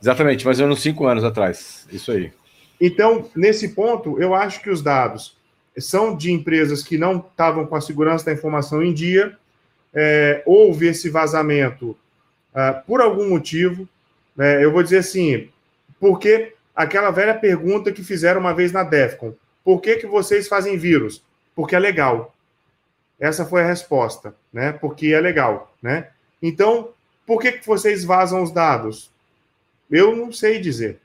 [0.00, 2.32] Exatamente, mas uns cinco anos atrás, isso aí.
[2.80, 5.36] Então, nesse ponto, eu acho que os dados
[5.76, 9.36] são de empresas que não estavam com a segurança da informação em dia,
[9.92, 11.96] é, houve esse vazamento
[12.52, 13.88] uh, por algum motivo.
[14.36, 15.48] Né, eu vou dizer assim,
[15.98, 19.34] porque aquela velha pergunta que fizeram uma vez na DEFCON:
[19.64, 21.22] por que, que vocês fazem vírus?
[21.54, 22.34] Porque é legal.
[23.18, 24.72] Essa foi a resposta, né?
[24.72, 26.08] Porque é legal, né?
[26.40, 26.90] Então,
[27.26, 29.10] por que, que vocês vazam os dados?
[29.90, 31.00] Eu não sei dizer,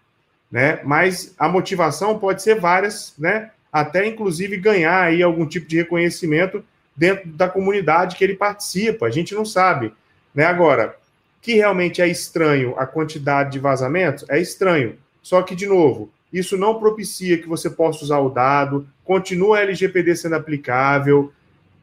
[0.52, 0.82] né?
[0.84, 3.52] Mas a motivação pode ser várias, né?
[3.72, 6.64] Até inclusive ganhar aí algum tipo de reconhecimento
[6.96, 9.08] dentro da comunidade que ele participa.
[9.08, 9.94] A gente não sabe,
[10.34, 10.46] né?
[10.46, 10.96] Agora,
[11.42, 14.98] que realmente é estranho a quantidade de vazamentos, é estranho.
[15.22, 19.62] Só que, de novo, isso não propicia que você possa usar o dado, continua a
[19.62, 21.34] LGPD sendo aplicável.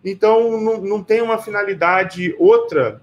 [0.04, 3.02] Então, não, não tem uma finalidade outra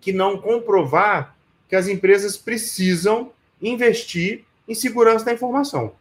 [0.00, 1.34] que não comprovar
[1.68, 5.92] que as empresas precisam investir em segurança da informação.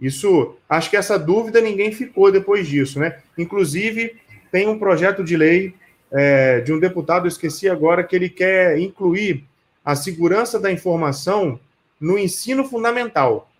[0.00, 3.18] Isso, acho que essa dúvida ninguém ficou depois disso, né?
[3.38, 4.16] Inclusive,
[4.50, 5.74] tem um projeto de lei
[6.10, 9.44] é, de um deputado, eu esqueci agora, que ele quer incluir
[9.84, 11.58] a segurança da informação
[12.00, 13.50] no ensino fundamental.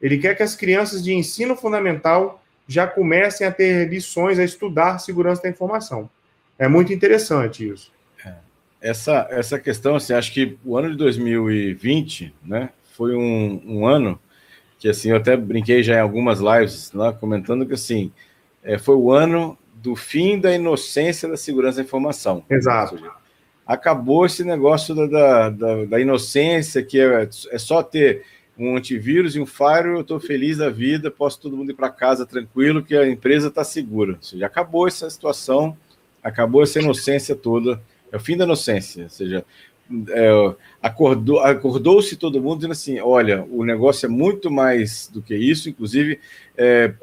[0.00, 4.98] Ele quer que as crianças de ensino fundamental já comecem a ter lições a estudar
[4.98, 6.08] segurança da informação.
[6.58, 7.90] É muito interessante isso
[8.80, 14.18] essa, essa questão, assim, acho que o ano de 2020, né, foi um, um ano
[14.78, 18.10] que, assim, eu até brinquei já em algumas lives lá, comentando que, assim,
[18.62, 22.44] é, foi o ano do fim da inocência da segurança da informação.
[22.48, 22.96] Exato.
[22.96, 23.10] Seja,
[23.66, 28.24] acabou esse negócio da, da, da, da inocência, que é, é, só ter
[28.58, 31.88] um antivírus e um firewall, eu estou feliz da vida, posso todo mundo ir para
[31.88, 34.14] casa tranquilo, que a empresa está segura.
[34.14, 35.76] Ou seja, acabou essa situação,
[36.22, 37.80] acabou essa inocência toda
[38.12, 39.04] é o fim da inocência.
[39.04, 39.44] Ou seja,
[40.10, 45.34] é, acordou, acordou-se todo mundo dizendo assim: olha, o negócio é muito mais do que
[45.34, 46.20] isso, inclusive
[46.56, 46.94] é,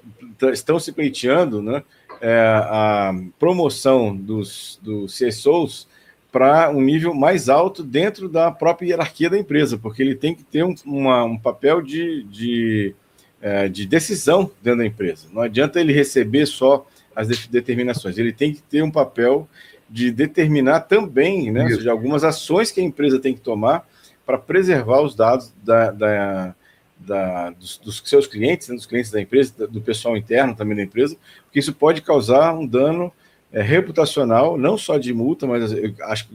[0.54, 1.84] estão se pleiteando né,
[2.22, 5.88] é, a promoção dos, dos CSOs
[6.32, 10.44] para um nível mais alto dentro da própria hierarquia da empresa, porque ele tem que
[10.44, 12.96] ter um, uma, um papel de, de,
[13.42, 15.28] é, de decisão dentro da empresa.
[15.32, 19.48] Não adianta ele receber só as determinações, ele tem que ter um papel
[19.90, 23.88] de determinar também, né, seja, algumas ações que a empresa tem que tomar
[24.26, 26.56] para preservar os dados da, da,
[26.98, 30.84] da dos, dos, seus clientes, né, dos clientes da empresa, do pessoal interno também da
[30.84, 33.12] empresa, porque isso pode causar um dano
[33.52, 36.28] é, reputacional, não só de multa, mas eu acho,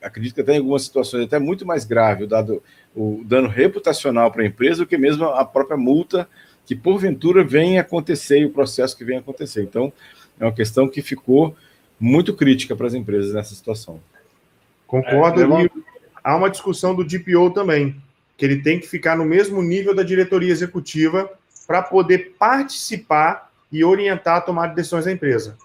[0.00, 2.62] acredito que até em algumas situações até muito mais grave o, dado,
[2.94, 6.26] o dano reputacional para a empresa do que mesmo a própria multa
[6.64, 9.62] que porventura vem acontecer e o processo que vem acontecer.
[9.62, 9.92] Então,
[10.40, 11.54] é uma questão que ficou
[11.98, 14.00] muito crítica para as empresas nessa situação.
[14.86, 15.40] Concordo.
[15.42, 15.68] É,
[16.22, 17.96] há uma discussão do DPO também,
[18.36, 21.30] que ele tem que ficar no mesmo nível da diretoria executiva
[21.66, 25.56] para poder participar e orientar a tomada de decisões da empresa.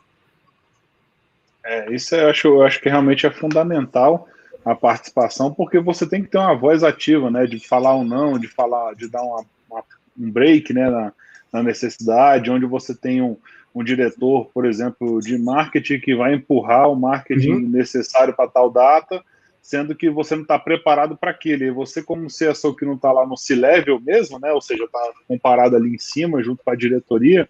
[1.64, 4.28] É, isso eu acho, eu acho que realmente é fundamental
[4.66, 8.40] a participação, porque você tem que ter uma voz ativa, né, de falar ou não,
[8.40, 9.84] de falar, de dar uma, uma,
[10.20, 11.14] um break, né, na,
[11.52, 13.38] na necessidade, onde você tem um,
[13.74, 17.70] um diretor, por exemplo, de marketing que vai empurrar o marketing uhum.
[17.70, 19.24] necessário para tal data,
[19.62, 21.66] sendo que você não está preparado para aquele.
[21.66, 24.52] E você, como CSO que não está lá no C-level mesmo, né?
[24.52, 27.48] Ou seja, está comparado ali em cima, junto com a diretoria,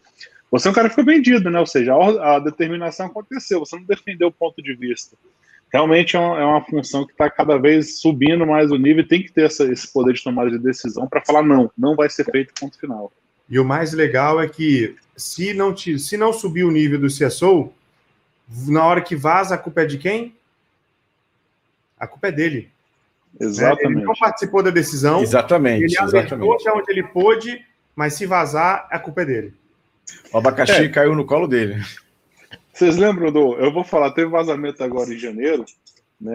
[0.51, 1.59] você é um cara que fica vendido, né?
[1.59, 5.15] Ou seja, a, a determinação aconteceu, você não defendeu o ponto de vista.
[5.71, 9.07] Realmente é uma, é uma função que está cada vez subindo mais o nível e
[9.07, 12.09] tem que ter essa, esse poder de tomada de decisão para falar não, não vai
[12.09, 13.09] ser feito ponto final.
[13.49, 17.07] E o mais legal é que se não, te, se não subir o nível do
[17.07, 17.71] CSO,
[18.67, 20.35] na hora que vaza, a culpa é de quem?
[21.97, 22.71] A culpa é dele.
[23.39, 23.83] Exatamente.
[23.87, 23.91] Né?
[23.99, 25.21] Ele não participou da decisão.
[25.21, 25.85] Exatamente.
[25.85, 27.63] Ele acertou até onde ele pôde,
[27.95, 29.53] mas se vazar, a culpa é dele.
[30.33, 30.89] O abacaxi é.
[30.89, 31.81] caiu no colo dele.
[32.73, 33.53] Vocês lembram do.
[33.55, 35.63] Eu vou falar, teve vazamento agora em janeiro,
[36.19, 36.33] né,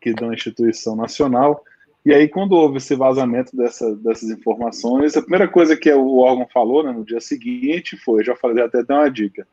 [0.00, 1.64] que da instituição nacional.
[2.04, 6.48] E aí, quando houve esse vazamento dessa, dessas informações, a primeira coisa que o órgão
[6.52, 9.46] falou né, no dia seguinte foi: já falei, até deu uma dica.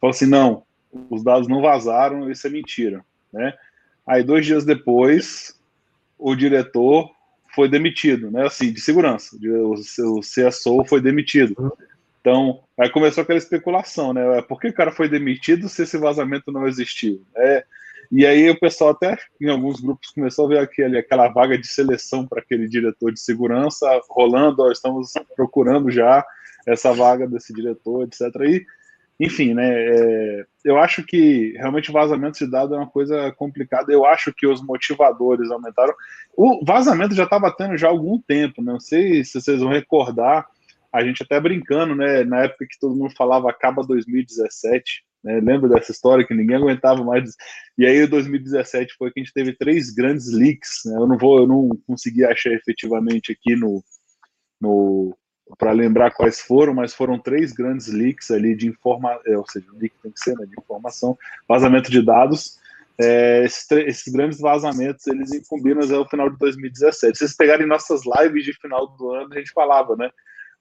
[0.00, 0.62] Falou assim: não,
[1.10, 3.04] os dados não vazaram, isso é mentira.
[3.32, 3.52] Né?
[4.06, 5.58] Aí, dois dias depois,
[6.16, 7.10] o diretor
[7.54, 8.46] foi demitido, né?
[8.46, 9.36] Assim, de segurança.
[9.36, 11.54] O, seu CSO foi demitido.
[11.58, 11.70] Uhum.
[12.20, 14.42] Então, aí começou aquela especulação, né?
[14.42, 17.24] Por que o cara foi demitido se esse vazamento não existiu?
[17.36, 17.64] É,
[18.10, 21.66] e aí o pessoal até em alguns grupos começou a ver aquele, aquela vaga de
[21.66, 26.24] seleção para aquele diretor de segurança rolando, ó, estamos procurando já
[26.66, 28.22] essa vaga desse diretor, etc.
[28.42, 28.66] E
[29.18, 29.66] enfim, né?
[29.66, 33.90] É, eu acho que realmente vazamento de dados é uma coisa complicada.
[33.90, 35.94] Eu acho que os motivadores aumentaram.
[36.36, 38.72] O vazamento já estava tendo já há algum tempo, né?
[38.72, 40.46] não sei se vocês vão recordar.
[40.92, 42.24] A gente até brincando, né?
[42.24, 45.40] Na época que todo mundo falava acaba 2017, né?
[45.40, 47.34] Lembra dessa história que ninguém aguentava mais.
[47.76, 50.82] E aí, em 2017 foi que a gente teve três grandes leaks.
[50.86, 50.96] Né?
[50.96, 53.82] Eu não vou, eu não consegui achar efetivamente aqui no,
[54.60, 55.16] no
[55.58, 59.66] para lembrar quais foram, mas foram três grandes leaks ali de informação, é, ou seja,
[59.74, 61.16] leak tem que ser, né, de informação,
[61.48, 62.58] vazamento de dados.
[62.98, 67.16] É, esses, esses, grandes vazamentos, eles incumbiram até o final de 2017.
[67.16, 70.10] Se vocês pegarem nossas lives de final do ano, a gente falava, né?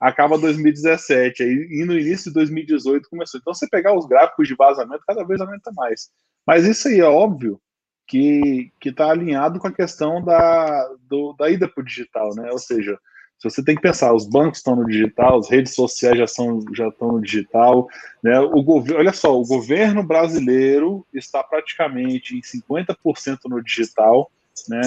[0.06, 3.40] Acaba 2017, aí e no início de 2018 começou.
[3.40, 6.12] Então, você pegar os gráficos de vazamento, cada vez aumenta mais.
[6.46, 7.60] Mas isso aí é óbvio
[8.08, 12.52] que está alinhado com a questão da, do, da ida para o digital, né?
[12.52, 13.00] Ou seja,
[13.40, 16.64] se você tem que pensar, os bancos estão no digital, as redes sociais já, são,
[16.72, 17.88] já estão no digital,
[18.24, 18.40] né?
[18.40, 24.32] O governo, olha só, o governo brasileiro está praticamente em 50% no digital,
[24.70, 24.82] né?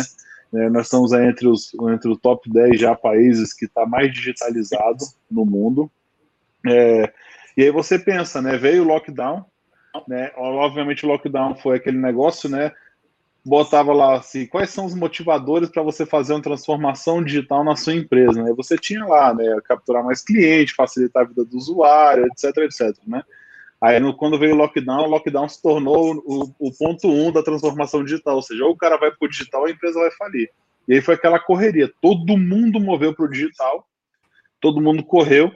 [0.54, 4.12] É, nós estamos aí entre os entre o top 10 já países que está mais
[4.12, 5.90] digitalizado no mundo.
[6.66, 7.12] É,
[7.56, 8.56] e aí você pensa, né?
[8.56, 9.44] Veio o lockdown,
[10.06, 10.32] né?
[10.36, 12.72] Obviamente o lockdown foi aquele negócio, né?
[13.48, 17.94] botava lá assim, quais são os motivadores para você fazer uma transformação digital na sua
[17.94, 18.52] empresa, né?
[18.54, 23.22] Você tinha lá, né, capturar mais clientes, facilitar a vida do usuário, etc, etc, né?
[23.80, 27.42] Aí no, quando veio o lockdown, o lockdown se tornou o, o ponto um da
[27.42, 30.50] transformação digital, ou seja, ou o cara vai para o digital, a empresa vai falir.
[30.88, 33.86] E aí foi aquela correria, todo mundo moveu para o digital,
[34.60, 35.52] todo mundo correu,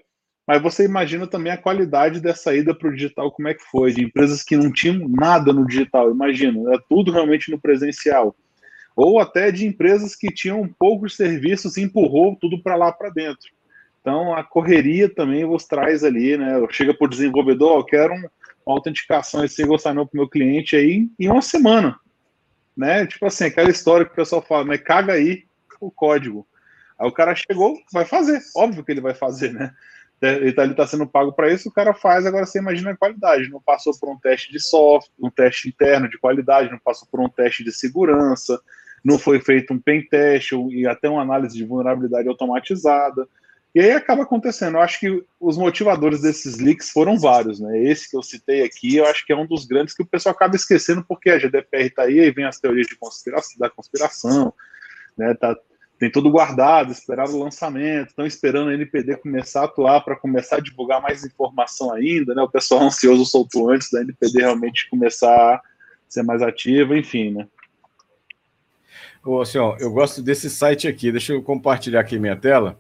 [0.47, 3.93] mas você imagina também a qualidade dessa ida para o digital, como é que foi,
[3.93, 8.37] de empresas que não tinham nada no digital, imagina, é tudo realmente no presencial.
[8.95, 13.51] Ou até de empresas que tinham poucos serviços e empurrou tudo para lá para dentro.
[14.03, 16.55] Então a correria também vos traz ali, né?
[16.70, 18.12] Chega para o desenvolvedor, eu quero
[18.66, 21.98] uma autenticação esse single sign para o meu cliente aí em uma semana.
[22.76, 23.07] Né?
[23.07, 25.44] Tipo assim, aquela história que o pessoal fala, mas caga aí
[25.80, 26.46] o código.
[26.98, 29.72] Aí o cara chegou, vai fazer, óbvio que ele vai fazer, né?
[30.22, 33.50] ele está tá sendo pago para isso, o cara faz, agora você imagina a qualidade.
[33.50, 37.20] Não passou por um teste de software, um teste interno de qualidade, não passou por
[37.20, 38.61] um teste de segurança,
[39.05, 43.28] não foi feito um pen test e até uma análise de vulnerabilidade automatizada.
[43.75, 44.77] E aí acaba acontecendo.
[44.77, 47.83] Eu acho que os motivadores desses leaks foram vários, né?
[47.83, 50.35] Esse que eu citei aqui, eu acho que é um dos grandes que o pessoal
[50.35, 54.53] acaba esquecendo porque a GDPR está aí, aí vem as teorias de conspiração, da conspiração,
[55.16, 55.33] né?
[55.35, 55.57] Tá,
[55.99, 60.57] tem tudo guardado, esperaram o lançamento, estão esperando a NPD começar a atuar para começar
[60.57, 62.43] a divulgar mais informação ainda, né?
[62.43, 65.62] O pessoal ansioso soltou antes da NPD realmente começar a
[66.09, 67.49] ser mais ativa, enfim, né?
[69.25, 72.79] Ô, senhor, eu gosto desse site aqui, deixa eu compartilhar aqui minha tela.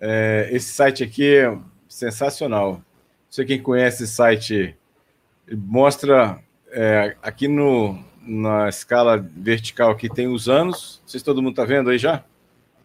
[0.00, 1.56] É, esse site aqui é
[1.88, 2.72] sensacional.
[2.74, 2.82] Não
[3.30, 4.76] sei quem conhece esse site,
[5.50, 6.38] mostra
[6.70, 11.00] é, aqui no, na escala vertical aqui tem os anos.
[11.02, 12.22] Não sei se todo mundo está vendo aí já?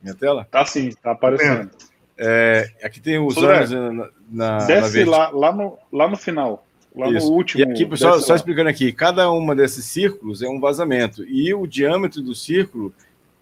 [0.02, 0.48] Minha tela?
[0.50, 1.70] Tá sim, tá aparecendo.
[2.18, 6.66] É, aqui tem os anos na, na, Desce na lá, lá, no, lá no final.
[6.96, 7.28] Lá Isso.
[7.28, 7.60] no último.
[7.60, 8.36] E aqui, pessoal, só lá.
[8.36, 11.24] explicando aqui, cada uma desses círculos é um vazamento.
[11.28, 12.94] E o diâmetro do círculo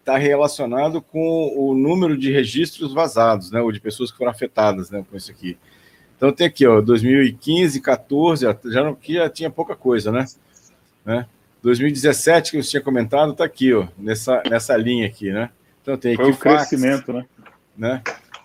[0.01, 3.61] está relacionado com o número de registros vazados, né?
[3.61, 5.57] Ou de pessoas que foram afetadas né, com isso aqui.
[6.17, 10.25] Então tem aqui, ó, 2015, 14, já, aqui já tinha pouca coisa, né?
[11.05, 11.25] né?
[11.63, 15.49] 2017, que você tinha comentado, está aqui, ó, nessa, nessa linha aqui, né?
[15.81, 17.25] Então tem Foi Equifax, o crescimento, né?
[17.77, 18.03] né?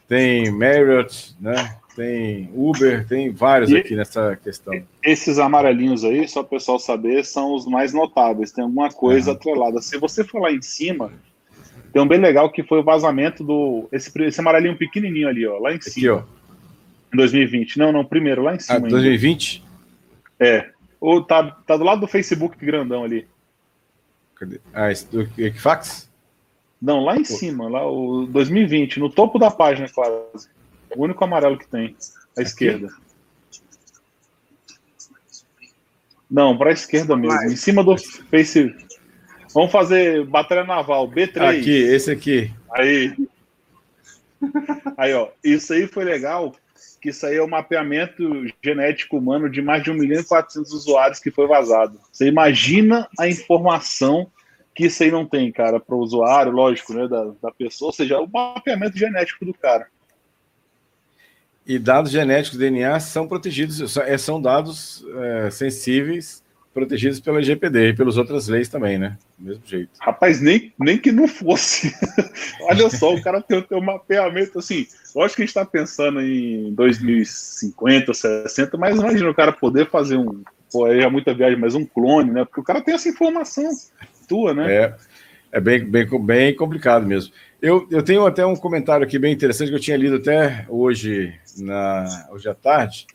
[0.09, 1.77] Tem Marriott, né?
[1.95, 4.75] Tem Uber, tem vários e aqui nessa questão.
[5.03, 8.53] Esses amarelinhos aí, só o pessoal saber, são os mais notáveis.
[8.53, 9.37] Tem alguma coisa uhum.
[9.37, 9.81] atrelada.
[9.81, 11.11] Se você for lá em cima,
[11.97, 13.89] tem um bem legal que foi o vazamento do.
[13.91, 16.19] Esse, esse amarelinho pequenininho ali, ó, lá em cima.
[16.19, 17.17] Aqui, ó.
[17.17, 17.79] 2020.
[17.79, 18.87] Não, não, primeiro, lá em cima.
[18.87, 19.65] Ah, 2020?
[20.39, 20.59] Ainda.
[20.59, 20.71] É.
[21.01, 23.27] Ou tá, tá do lado do Facebook grandão ali.
[24.35, 24.61] Cadê?
[24.75, 26.11] Ah, esse do Equifax?
[26.83, 27.33] Não, lá em Pô.
[27.33, 30.51] cima, lá o 2020, no topo da página quase.
[30.95, 31.97] O único amarelo que tem,
[32.37, 32.43] à Aqui?
[32.43, 32.89] esquerda.
[36.31, 38.77] Não, para a esquerda mesmo, em cima do Face.
[39.57, 41.61] Vamos fazer batalha naval B3.
[41.61, 42.53] Aqui, esse aqui.
[42.71, 43.17] Aí.
[44.99, 46.55] Aí, ó, isso aí foi legal,
[47.01, 50.25] que isso aí é o um mapeamento genético humano de mais de 1 milhão e
[50.25, 51.99] 400 usuários que foi vazado.
[52.13, 54.31] Você imagina a informação
[54.75, 57.95] que isso aí não tem, cara, para o usuário, lógico, né, da, da pessoa, ou
[57.95, 59.87] seja, o mapeamento genético do cara.
[61.67, 66.45] E dados genéticos DNA são protegidos, é, são dados é, sensíveis,
[66.77, 69.17] protegidos pela GPD e pelas outras leis também, né?
[69.39, 69.93] Do mesmo jeito.
[69.99, 71.91] Rapaz, nem, nem que não fosse.
[72.69, 74.87] Olha só, o cara tem, um mapeamento assim.
[75.15, 80.19] Lógico que a gente está pensando em 2050, 60, mas imagina o cara poder fazer
[80.19, 80.43] um.
[80.71, 82.45] Pô, é muita viagem, mas um clone, né?
[82.45, 83.71] Porque o cara tem essa informação
[84.29, 84.75] tua, né?
[84.75, 84.95] É,
[85.53, 87.33] é bem, bem, bem complicado mesmo.
[87.63, 91.35] Eu, eu tenho até um comentário aqui bem interessante que eu tinha lido até hoje,
[91.57, 93.07] na, hoje à tarde.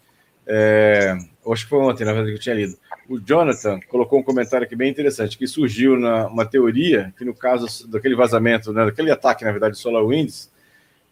[0.48, 1.16] É,
[1.48, 2.78] acho que foi ontem, na verdade, que eu tinha lido.
[3.10, 7.34] O Jonathan colocou um comentário aqui bem interessante, que surgiu na, uma teoria que no
[7.34, 10.52] caso daquele vazamento, né, daquele ataque, na verdade, SolarWinds,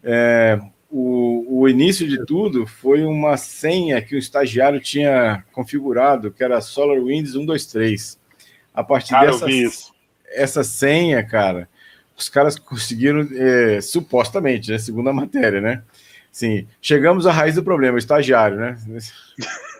[0.02, 0.60] é,
[0.90, 6.60] o, o início de tudo foi uma senha que o estagiário tinha configurado, que era
[6.60, 8.18] SolarWinds 123.
[8.72, 9.92] A partir cara, dessa
[10.32, 11.68] essa senha, cara,
[12.16, 15.82] os caras conseguiram, é, supostamente, né, segundo a matéria, né?
[16.30, 18.76] Sim, chegamos à raiz do problema, estagiário, né?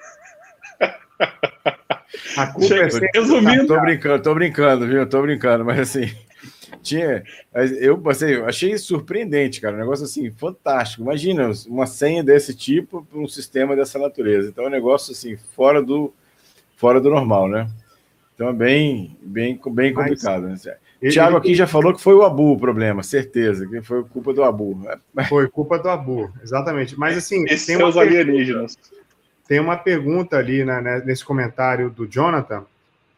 [2.36, 3.10] A culpa Chega, é sempre...
[3.14, 5.06] Resumindo, tô brincando, tô brincando, viu?
[5.08, 6.12] Tô brincando, mas assim,
[6.82, 7.22] tinha,
[7.80, 11.02] eu assim, achei surpreendente, cara, um negócio assim fantástico.
[11.02, 14.48] Imagina uma senha desse tipo para um sistema dessa natureza.
[14.48, 16.12] Então é um negócio assim fora do
[16.76, 17.68] fora do normal, né?
[18.34, 20.48] Então é bem, bem, bem complicado.
[20.48, 20.76] Mas, né?
[21.02, 24.32] Ele, Tiago aqui já falou que foi o Abu o problema, certeza, que foi culpa
[24.32, 24.78] do Abu.
[25.28, 26.98] Foi culpa do Abu, exatamente.
[26.98, 28.78] Mas assim, Esses tem os alienígenas.
[29.50, 32.64] Tem uma pergunta ali né, né, nesse comentário do Jonathan,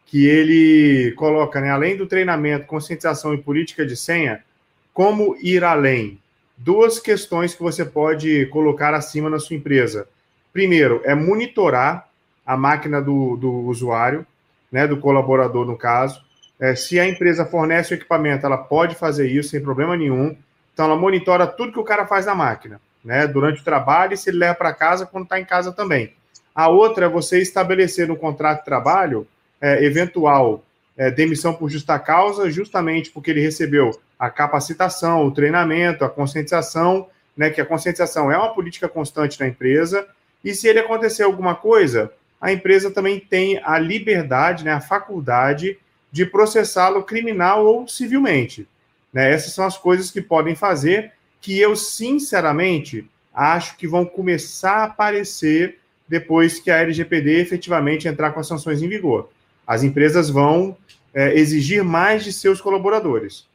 [0.07, 4.43] que ele coloca, né, além do treinamento, conscientização e política de senha,
[4.91, 6.19] como ir além?
[6.57, 10.07] Duas questões que você pode colocar acima na sua empresa.
[10.51, 12.09] Primeiro, é monitorar
[12.43, 14.25] a máquina do, do usuário
[14.71, 16.19] né, do colaborador no caso.
[16.59, 20.35] É, se a empresa fornece o equipamento, ela pode fazer isso sem problema nenhum.
[20.73, 24.17] Então, ela monitora tudo que o cara faz na máquina, né, durante o trabalho e
[24.17, 26.11] se ele leva para casa quando está em casa também.
[26.55, 29.27] A outra é você estabelecer no contrato de trabalho
[29.59, 30.63] é, eventual
[30.95, 37.07] é, demissão por justa causa, justamente porque ele recebeu a capacitação, o treinamento, a conscientização,
[37.35, 40.07] né, que a conscientização é uma política constante na empresa,
[40.43, 45.79] e se ele acontecer alguma coisa, a empresa também tem a liberdade, né, a faculdade
[46.11, 48.67] de processá-lo criminal ou civilmente.
[49.11, 49.31] Né?
[49.31, 54.83] Essas são as coisas que podem fazer, que eu, sinceramente, acho que vão começar a
[54.83, 59.29] aparecer depois que a LGPD efetivamente entrar com as sanções em vigor.
[59.65, 60.75] As empresas vão
[61.13, 63.45] é, exigir mais de seus colaboradores.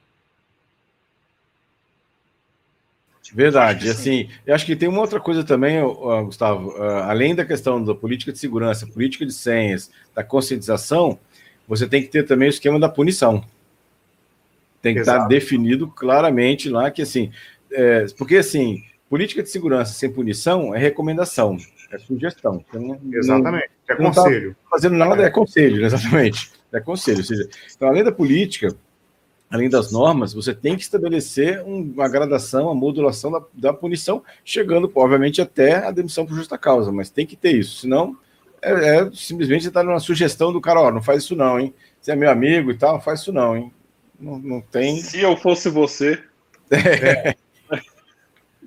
[3.33, 3.91] Verdade.
[3.91, 5.79] assim, eu acho que tem uma outra coisa também,
[6.25, 11.19] Gustavo, além da questão da política de segurança, política de senhas, da conscientização,
[11.67, 13.45] você tem que ter também o esquema da punição.
[14.81, 15.19] Tem que Exato.
[15.19, 17.31] estar definido claramente lá que assim,
[17.71, 21.59] é, porque assim, política de segurança sem punição é recomendação,
[21.91, 22.65] é sugestão.
[22.73, 23.71] Não, exatamente.
[23.89, 24.55] é tá conselho.
[24.55, 26.53] Tá fazendo nada é conselho, exatamente.
[26.73, 27.19] É conselho.
[27.19, 28.77] Ou seja, então, além da política,
[29.51, 34.91] além das normas, você tem que estabelecer uma gradação, uma modulação da, da punição, chegando,
[34.95, 38.17] obviamente, até a demissão por justa causa, mas tem que ter isso, senão
[38.61, 41.73] é, é simplesmente estar numa sugestão do cara, ó, não faz isso não, hein?
[42.01, 43.73] Você é meu amigo e tal, não faz isso não, hein?
[44.21, 45.01] Não, não tem...
[45.01, 46.23] Se eu fosse você...
[46.71, 47.35] É.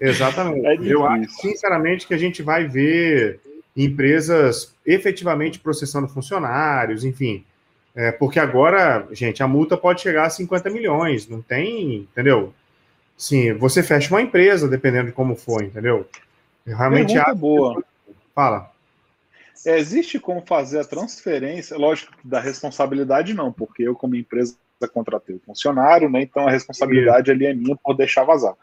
[0.01, 0.65] Exatamente.
[0.65, 3.39] É eu acho, sinceramente, que a gente vai ver
[3.77, 7.45] empresas efetivamente processando funcionários, enfim,
[7.95, 12.53] é, porque agora, gente, a multa pode chegar a 50 milhões, não tem, entendeu?
[13.17, 16.07] Sim, você fecha uma empresa, dependendo de como for, entendeu?
[16.65, 17.83] realmente Pergunta boa.
[18.33, 18.71] Fala.
[19.65, 24.55] É, existe como fazer a transferência, lógico, da responsabilidade não, porque eu, como empresa,
[24.91, 26.21] contratei o funcionário, né?
[26.23, 28.55] Então a responsabilidade ali é minha por deixar vazar.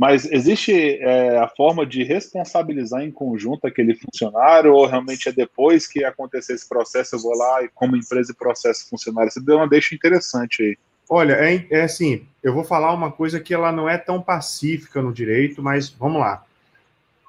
[0.00, 5.86] Mas existe é, a forma de responsabilizar em conjunto aquele funcionário, ou realmente é depois
[5.86, 9.30] que acontecer esse processo, eu vou lá e, como empresa, processo funcionário?
[9.30, 10.78] Você deu uma deixa interessante aí.
[11.06, 15.02] Olha, é, é assim, eu vou falar uma coisa que ela não é tão pacífica
[15.02, 16.46] no direito, mas vamos lá.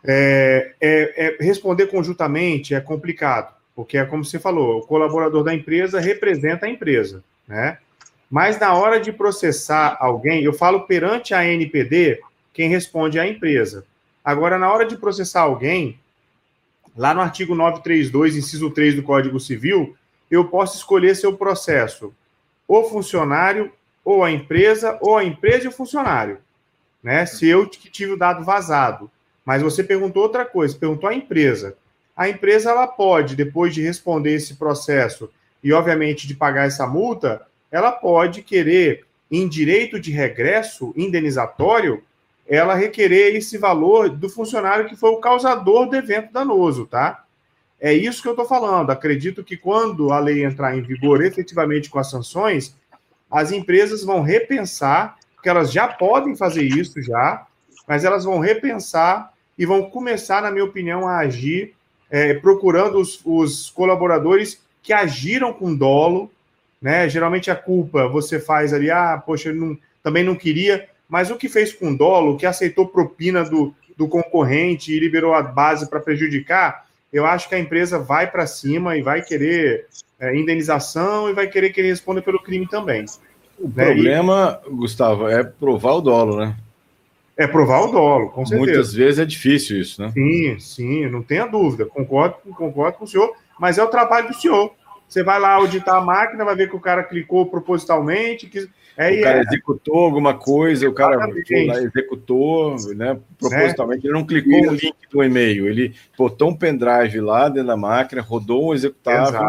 [0.05, 5.53] É, é, é, responder conjuntamente é complicado, porque é como você falou, o colaborador da
[5.53, 7.80] empresa representa a empresa, né?
[8.30, 12.22] Mas na hora de processar alguém, eu falo perante a NPD,
[12.54, 13.86] quem responde é a empresa.
[14.24, 15.99] Agora, na hora de processar alguém,
[16.95, 19.95] lá no artigo 932, inciso 3 do Código Civil,
[20.30, 22.14] eu posso escolher seu processo,
[22.68, 23.72] o funcionário,
[24.04, 26.39] ou a empresa, ou a empresa e o funcionário,
[27.04, 27.26] né?
[27.26, 29.12] Se eu tive o dado vazado.
[29.45, 31.76] Mas você perguntou outra coisa, perguntou a empresa.
[32.16, 35.30] A empresa ela pode, depois de responder esse processo
[35.64, 37.41] e, obviamente, de pagar essa multa,
[37.72, 42.04] ela pode querer, em direito de regresso indenizatório,
[42.52, 47.24] ela requerer esse valor do funcionário que foi o causador do evento danoso, tá?
[47.80, 48.89] É isso que eu estou falando.
[48.89, 52.76] Acredito que quando a lei entrar em vigor efetivamente com as sanções,
[53.32, 57.47] as empresas vão repensar, porque elas já podem fazer isso já,
[57.88, 61.74] mas elas vão repensar e vão começar, na minha opinião, a agir
[62.10, 66.30] é, procurando os, os colaboradores que agiram com dolo,
[66.82, 67.08] né?
[67.08, 71.36] Geralmente a culpa você faz ali, ah, poxa, eu não, também não queria, mas o
[71.36, 75.89] que fez com dolo, o que aceitou propina do, do concorrente e liberou a base
[75.89, 79.88] para prejudicar, eu acho que a empresa vai para cima e vai querer
[80.18, 83.03] é, indenização e vai querer que ele responda pelo crime também.
[83.59, 83.88] O né?
[83.88, 84.70] problema, e...
[84.70, 86.55] Gustavo, é provar o dolo, né?
[87.36, 88.72] É provar o dolo, com certeza.
[88.72, 90.12] Muitas vezes é difícil isso, né?
[90.14, 91.86] Sim, sim, não tenha dúvida.
[91.86, 94.74] Concordo, concordo com o senhor, mas é o trabalho do senhor.
[95.09, 99.20] Você vai lá auditar a máquina, vai ver que o cara clicou propositalmente, que é,
[99.20, 99.42] o cara é.
[99.42, 101.30] executou alguma coisa, o cara lá,
[101.82, 103.18] executou, né?
[103.39, 107.78] Propositalmente, ele não clicou no link do e-mail, ele botou um pendrive lá dentro da
[107.78, 109.39] máquina, rodou um executável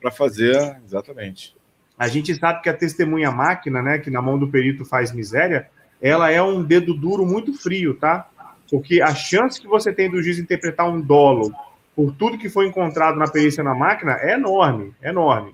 [0.00, 1.54] para fazer exatamente.
[1.98, 5.68] A gente sabe que a testemunha máquina, né, que na mão do perito faz miséria,
[6.00, 8.26] ela é um dedo duro muito frio, tá?
[8.70, 11.52] Porque a chance que você tem do juiz interpretar um dolo
[11.94, 15.52] por tudo que foi encontrado na perícia na máquina é enorme, é enorme.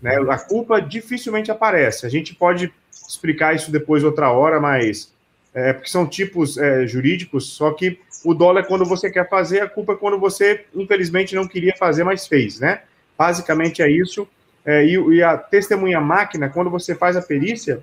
[0.00, 0.16] Né?
[0.28, 2.06] A culpa dificilmente aparece.
[2.06, 2.72] A gente pode
[3.08, 5.12] explicar isso depois outra hora, mas
[5.54, 9.60] é porque são tipos é, jurídicos, só que o dolo é quando você quer fazer,
[9.60, 12.82] a culpa é quando você, infelizmente, não queria fazer, mas fez, né?
[13.18, 14.26] Basicamente é isso.
[14.64, 17.82] É, e, e, a testemunha máquina, quando você faz a perícia,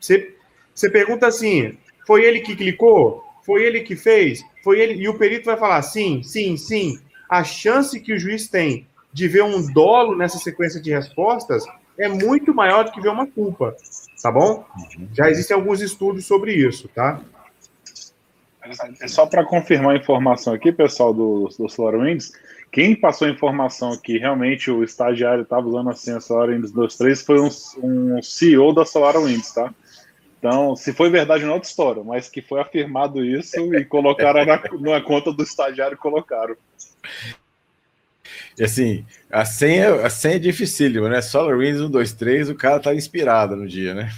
[0.00, 0.34] você,
[0.74, 3.24] você pergunta assim: foi ele que clicou?
[3.44, 4.42] Foi ele que fez?
[4.62, 4.94] Foi ele?
[4.94, 7.00] E o perito vai falar sim, sim, sim.
[7.28, 8.86] A chance que o juiz tem
[9.18, 11.64] de ver um dolo nessa sequência de respostas
[11.98, 13.76] é muito maior do que ver uma culpa,
[14.22, 14.64] tá bom?
[15.12, 17.20] Já existem alguns estudos sobre isso, tá?
[19.00, 22.32] É só para confirmar a informação aqui, pessoal do, do SolarWinds,
[22.70, 27.40] quem passou a informação que realmente o estagiário estava usando a senha SolarWinds 2.3 foi
[27.40, 29.74] um, um CEO da SolarWinds, tá?
[30.38, 34.44] Então, se foi verdade, não é outra história, mas que foi afirmado isso e colocaram
[34.44, 36.54] na, na conta do estagiário colocaram.
[38.58, 41.22] E assim, a senha, a senha é dificílima, né?
[41.22, 44.12] SolarWinds 1, 2, 3, o cara tá inspirado no dia, né?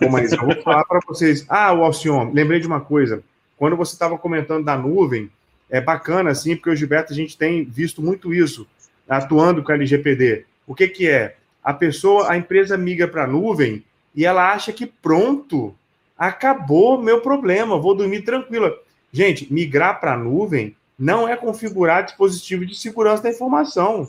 [0.00, 1.46] Bom, mas eu vou falar para vocês.
[1.48, 3.22] Ah, o Alcion, lembrei de uma coisa.
[3.56, 5.30] Quando você estava comentando da nuvem,
[5.70, 8.66] é bacana, assim, porque o Gilberto, a gente tem visto muito isso,
[9.08, 10.44] atuando com a LGPD.
[10.66, 11.36] O que que é?
[11.64, 13.82] A pessoa, a empresa migra para a nuvem
[14.14, 15.74] e ela acha que pronto,
[16.16, 18.74] acabou meu problema, vou dormir tranquila.
[19.12, 24.06] Gente, migrar para a nuvem não é configurar dispositivo de segurança da informação.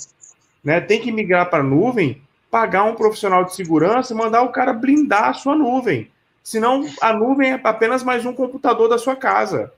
[0.63, 0.81] Né?
[0.81, 4.73] Tem que migrar para a nuvem, pagar um profissional de segurança e mandar o cara
[4.73, 6.09] blindar a sua nuvem.
[6.43, 9.71] Senão, a nuvem é apenas mais um computador da sua casa.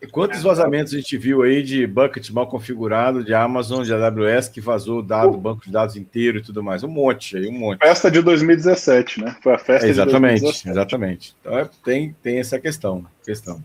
[0.00, 4.48] E quantos vazamentos a gente viu aí de bucket mal configurado de Amazon, de AWS,
[4.48, 5.36] que vazou o dado, uh.
[5.36, 6.84] banco de dados inteiro e tudo mais?
[6.84, 7.80] Um monte aí, um monte.
[7.80, 9.36] Festa de 2017, né?
[9.42, 10.70] Foi a festa é, exatamente, de 2017.
[10.70, 11.36] Exatamente.
[11.40, 13.04] Então é, tem, tem essa questão.
[13.24, 13.62] questão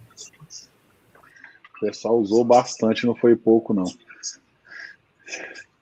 [1.86, 3.86] pessoal usou bastante, não foi pouco, não.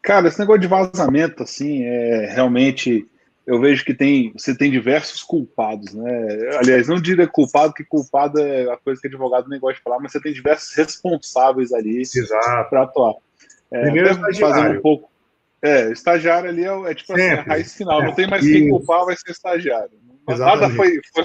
[0.02, 3.08] Cara, esse negócio de vazamento, assim, é realmente.
[3.46, 6.58] Eu vejo que tem, você tem diversos culpados, né?
[6.60, 10.00] Aliás, não diria culpado, que culpado é a coisa que advogado nem gosta de falar,
[10.00, 12.04] mas você tem diversos responsáveis ali
[12.70, 13.16] para atuar.
[13.72, 15.10] É, Primeiro é fazer um pouco.
[15.62, 18.04] É, estagiário ali é, é tipo assim, a raiz final.
[18.04, 19.92] Não tem mais quem culpar, vai ser estagiário.
[20.28, 21.24] Nada foi, foi,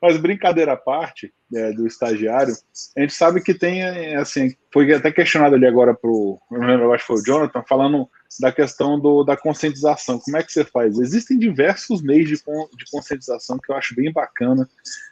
[0.00, 2.54] mas brincadeira à parte é, do estagiário,
[2.96, 3.82] a gente sabe que tem,
[4.16, 8.08] assim, foi até questionado ali agora pro, eu acho que foi o Jonathan, falando
[8.40, 10.18] da questão do, da conscientização.
[10.18, 10.98] Como é que você faz?
[10.98, 14.68] Existem diversos meios de, de conscientização que eu acho bem bacana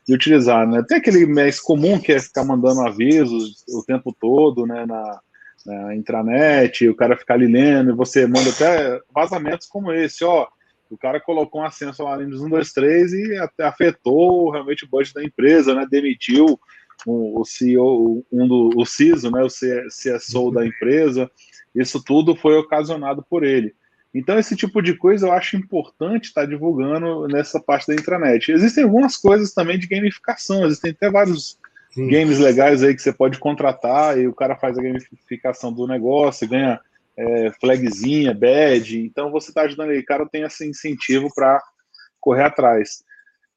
[0.07, 0.85] de utilizar, né?
[0.87, 5.21] Tem aquele mais comum que é ficar mandando avisos o tempo todo, né, na,
[5.65, 10.47] na intranet, o cara ficar ali lendo, e você manda até vazamentos como esse, ó,
[10.91, 14.89] o cara colocou um ascenso lá no 1, 2, 3 e até afetou realmente o
[14.89, 15.87] budget da empresa, né?
[15.91, 16.59] Demitiu
[17.05, 21.31] o, o CEO, um do o CISO, né, o CSO da empresa,
[21.75, 23.75] isso tudo foi ocasionado por ele.
[24.15, 28.51] Então, esse tipo de coisa eu acho importante estar tá divulgando nessa parte da intranet.
[28.51, 31.59] Existem algumas coisas também de gamificação, existem até vários
[31.91, 32.09] Sim.
[32.09, 36.49] games legais aí que você pode contratar e o cara faz a gamificação do negócio,
[36.49, 36.81] ganha
[37.17, 39.01] é, flagzinha, badge.
[39.01, 41.63] Então, você está ajudando o cara tem esse incentivo para
[42.21, 43.05] correr atrás.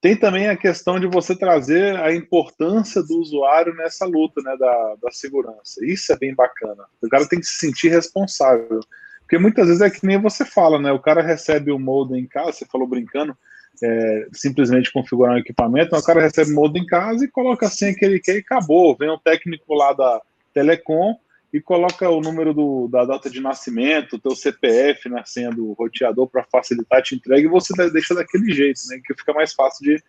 [0.02, 4.96] Tem também a questão de você trazer a importância do usuário nessa luta né, da,
[5.02, 5.84] da segurança.
[5.84, 6.86] Isso é bem bacana.
[7.02, 8.80] O cara tem que se sentir responsável.
[9.22, 10.92] Porque muitas vezes é que nem você fala, né?
[10.92, 13.38] O cara recebe o modem em casa, você falou brincando,
[13.84, 17.70] é, simplesmente configurar um equipamento, o cara recebe o modem em casa e coloca a
[17.70, 18.96] senha que ele quer e acabou.
[18.98, 20.22] Vem um técnico lá da
[20.54, 21.16] Telecom
[21.52, 26.28] e coloca o número do, da data de nascimento, teu CPF na senha do roteador
[26.28, 29.02] para facilitar a te entrega e você deixa daquele jeito, né?
[29.04, 30.04] Que fica mais fácil de,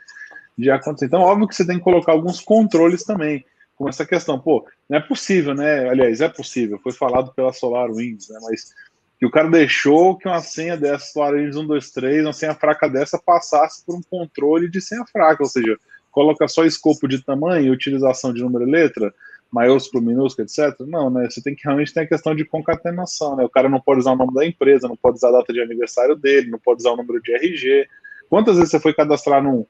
[0.56, 1.06] de acontecer.
[1.06, 4.38] Então, óbvio que você tem que colocar alguns controles também, com essa questão.
[4.38, 5.88] Pô, não é possível, né?
[5.88, 8.38] Aliás, é possível, foi falado pela SolarWinds, né?
[8.42, 8.74] Mas
[9.18, 13.84] que o cara deixou que uma senha dessa, SolarWinds 123, uma senha fraca dessa, passasse
[13.84, 15.78] por um controle de senha fraca, ou seja,
[16.10, 19.14] coloca só escopo de tamanho utilização de número e letra,
[19.50, 20.78] maiúsculo, minúsculo, etc.
[20.86, 21.28] Não, né?
[21.28, 23.44] Você tem que realmente ter a questão de concatenação, né?
[23.44, 25.60] O cara não pode usar o nome da empresa, não pode usar a data de
[25.60, 27.88] aniversário dele, não pode usar o número de RG.
[28.28, 29.66] Quantas vezes você foi cadastrar num,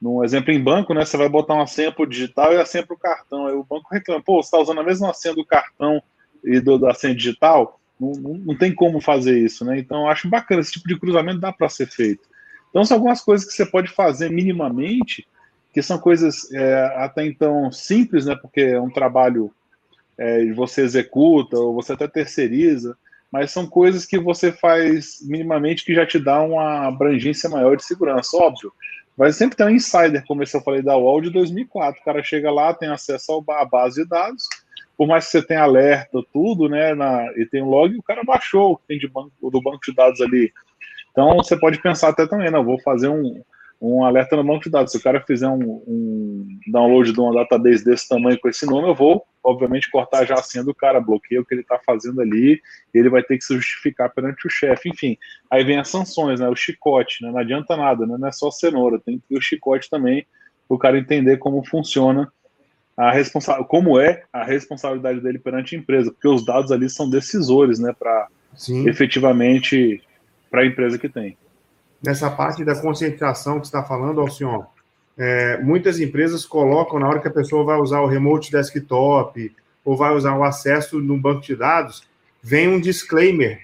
[0.00, 1.04] num exemplo em banco, né?
[1.04, 3.46] Você vai botar uma senha para o digital e a senha para o cartão.
[3.46, 6.02] Aí o banco reclama, pô, você está usando a mesma senha do cartão
[6.42, 7.80] e do, da senha digital?
[8.00, 9.78] Não, não, não tem como fazer isso, né?
[9.78, 12.28] Então, acho bacana, esse tipo de cruzamento dá para ser feito.
[12.70, 15.24] Então, são algumas coisas que você pode fazer minimamente
[15.72, 18.36] que são coisas é, até então simples, né?
[18.36, 19.50] Porque é um trabalho
[20.18, 22.96] é, você executa ou você até terceiriza,
[23.30, 27.84] mas são coisas que você faz minimamente que já te dá uma abrangência maior de
[27.84, 28.72] segurança, óbvio.
[29.16, 32.00] Vai sempre ter um insider, como eu falei da UOL de 2004.
[32.00, 34.48] O cara chega lá, tem acesso à base de dados,
[34.96, 36.94] por mais que você tenha alerta, tudo, né?
[36.94, 39.80] Na, e tem um log, o cara baixou o que tem de banco, do banco
[39.84, 40.52] de dados ali.
[41.10, 43.42] Então você pode pensar até também, não, vou fazer um,
[43.82, 44.92] um alerta no banco de dados.
[44.92, 48.88] Se o cara fizer um, um, download de uma database desse tamanho com esse nome,
[48.88, 52.20] eu vou, obviamente, cortar já a senha do cara, bloqueia o que ele está fazendo
[52.20, 52.60] ali,
[52.94, 54.88] e ele vai ter que se justificar perante o chefe.
[54.88, 55.18] Enfim,
[55.50, 56.48] aí vem as sanções, né?
[56.48, 57.32] O chicote, né?
[57.32, 58.16] Não adianta nada, né?
[58.16, 60.24] não é só cenoura, tem que ter o chicote também,
[60.68, 62.32] para o cara entender como funciona
[62.96, 67.10] a responsa como é a responsabilidade dele perante a empresa, porque os dados ali são
[67.10, 67.92] decisores, né?
[67.98, 68.28] Para
[68.86, 70.00] efetivamente
[70.50, 71.36] para a empresa que tem
[72.02, 74.64] nessa parte da concentração que está falando, Alcion,
[75.16, 79.96] é, muitas empresas colocam na hora que a pessoa vai usar o remote desktop ou
[79.96, 82.02] vai usar o acesso no banco de dados,
[82.42, 83.60] vem um disclaimer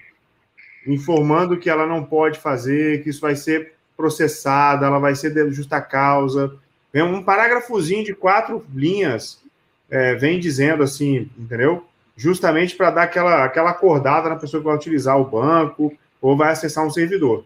[0.87, 5.51] informando que ela não pode fazer, que isso vai ser processado, ela vai ser de
[5.51, 6.55] justa causa.
[6.91, 9.41] Vem um parágrafozinho de quatro linhas,
[9.89, 11.85] é, vem dizendo assim, entendeu?
[12.15, 16.51] Justamente para dar aquela, aquela acordada na pessoa que vai utilizar o banco ou vai
[16.51, 17.43] acessar um servidor.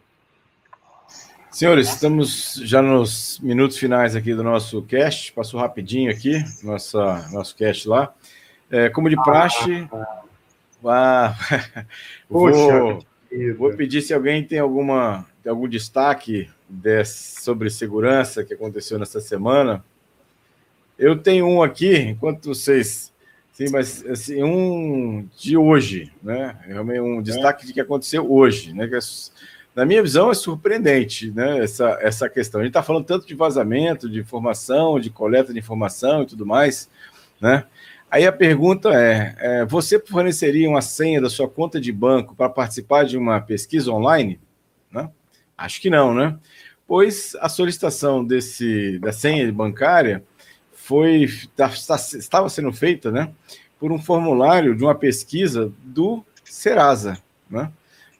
[1.53, 5.31] Senhores, estamos já nos minutos finais aqui do nosso cast.
[5.33, 8.11] Passou rapidinho aqui, nossa, nosso cast lá.
[8.71, 9.87] É, como de praxe,
[10.83, 11.35] ah,
[12.27, 13.05] vou,
[13.55, 19.21] vou pedir se alguém tem alguma tem algum destaque desse, sobre segurança que aconteceu nessa
[19.21, 19.85] semana.
[20.97, 23.13] Eu tenho um aqui, enquanto vocês.
[23.51, 26.57] Sim, mas assim, um de hoje, né?
[26.65, 28.87] Realmente um destaque de que aconteceu hoje, né?
[28.87, 28.99] Que é
[29.75, 32.61] na minha visão, é surpreendente né, essa, essa questão.
[32.61, 36.45] A gente está falando tanto de vazamento, de informação, de coleta de informação e tudo
[36.45, 36.89] mais,
[37.41, 37.65] né?
[38.09, 42.47] Aí a pergunta é, é você forneceria uma senha da sua conta de banco para
[42.47, 44.39] participar de uma pesquisa online?
[44.91, 45.09] Né?
[45.57, 46.37] Acho que não, né?
[46.87, 50.23] Pois a solicitação desse, da senha bancária
[50.73, 53.31] foi tá, tá, estava sendo feita né,
[53.79, 57.17] por um formulário de uma pesquisa do Serasa,
[57.49, 57.71] né?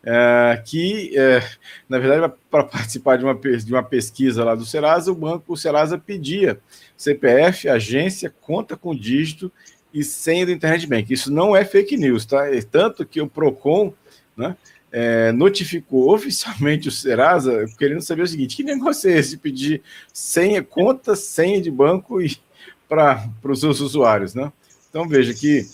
[0.06, 1.41] É, que, é,
[1.88, 5.58] na verdade, para participar de uma, de uma pesquisa lá do Serasa, o banco, o
[5.58, 6.60] Serasa pedia
[6.97, 9.51] CPF, agência, conta com dígito
[9.93, 11.14] e senha do Internet Bank.
[11.14, 12.54] Isso não é fake news, tá?
[12.54, 13.93] É tanto que o PROCON
[14.36, 14.58] né,
[14.91, 19.82] é, notificou oficialmente o Serasa querendo saber o seguinte: que negócio é esse pedir
[20.12, 22.18] senha, conta, senha de banco
[22.89, 24.51] para os seus usuários, né?
[24.89, 25.66] Então veja que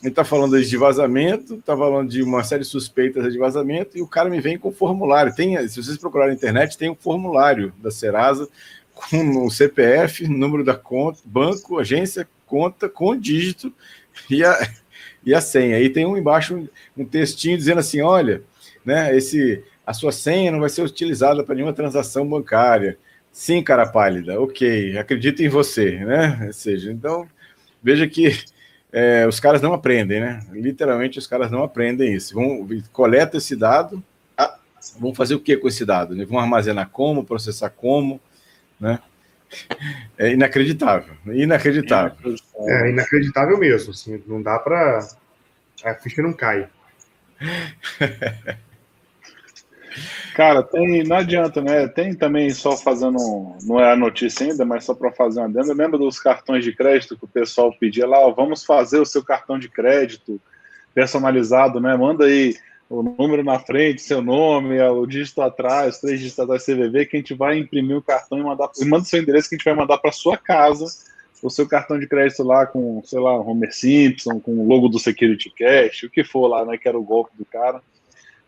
[0.00, 4.02] ele está falando de vazamento, está falando de uma série de suspeitas de vazamento, e
[4.02, 5.34] o cara me vem com formulário.
[5.34, 8.48] Tem, se vocês procurarem na internet, tem um formulário da Serasa
[8.94, 13.72] com o CPF, número da conta, banco, agência, conta, com dígito
[14.30, 14.56] e a,
[15.24, 15.76] e a senha.
[15.76, 18.42] Aí tem um embaixo um textinho dizendo assim: olha,
[18.84, 22.96] né, esse, a sua senha não vai ser utilizada para nenhuma transação bancária.
[23.32, 26.46] Sim, cara pálida, ok, acredito em você, né?
[26.46, 27.28] Ou seja, então
[27.82, 28.36] veja que
[28.92, 30.40] é, os caras não aprendem, né?
[30.50, 32.34] Literalmente, os caras não aprendem isso.
[32.34, 34.02] Vão, coleta esse dado,
[34.36, 34.58] ah,
[34.98, 36.14] vão fazer o que com esse dado?
[36.14, 36.24] Né?
[36.24, 38.20] Vão armazenar como, processar como,
[38.80, 38.98] né?
[40.18, 42.34] É inacreditável, inacreditável.
[42.66, 45.08] É inacreditável mesmo, assim, não dá para
[45.84, 46.68] a ficha não cai.
[50.34, 51.88] Cara, tem, não adianta, né?
[51.88, 55.74] Tem também só fazendo, não é a notícia ainda, mas só para fazer uma adenda.
[55.74, 59.24] Lembra dos cartões de crédito que o pessoal pedia lá, ó, vamos fazer o seu
[59.24, 60.40] cartão de crédito
[60.94, 61.96] personalizado, né?
[61.96, 62.54] Manda aí
[62.88, 67.20] o número na frente, seu nome, o dígito atrás, três dígitos atrás CVV, que a
[67.20, 69.74] gente vai imprimir o cartão e mandar, e manda seu endereço que a gente vai
[69.74, 70.86] mandar para sua casa
[71.42, 74.98] o seu cartão de crédito lá com, sei lá, Homer Simpson, com o logo do
[74.98, 77.80] Security Cash, o que for lá, né, que era o golpe do cara.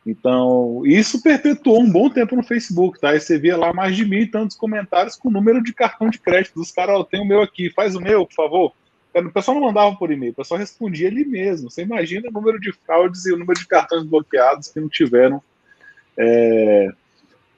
[0.06, 3.14] Então, isso perpetuou um bom tempo no Facebook, tá?
[3.14, 6.08] E você via lá mais de mil e tantos comentários com o número de cartão
[6.08, 8.72] de crédito dos caras, ó, oh, tem o meu aqui, faz o meu, por favor.
[9.14, 11.70] O pessoal não mandava por e-mail, o pessoal respondia ali mesmo.
[11.70, 15.42] Você imagina o número de fraudes e o número de cartões bloqueados que não tiveram
[16.16, 16.92] é,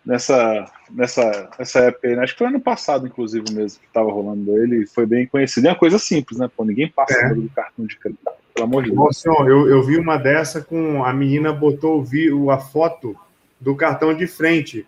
[0.05, 2.23] nessa, nessa, nessa época aí, né?
[2.23, 5.67] Acho que foi ano passado, inclusive, mesmo, que estava rolando ele, foi bem conhecido.
[5.67, 6.51] É uma coisa simples, né?
[6.55, 7.35] Pô, ninguém passa é.
[7.35, 8.23] do cartão de crédito,
[8.55, 9.01] pelo amor de Deus.
[9.01, 13.17] Nossa, eu, eu vi uma dessa com a menina botou o, a foto
[13.61, 14.87] do cartão de frente,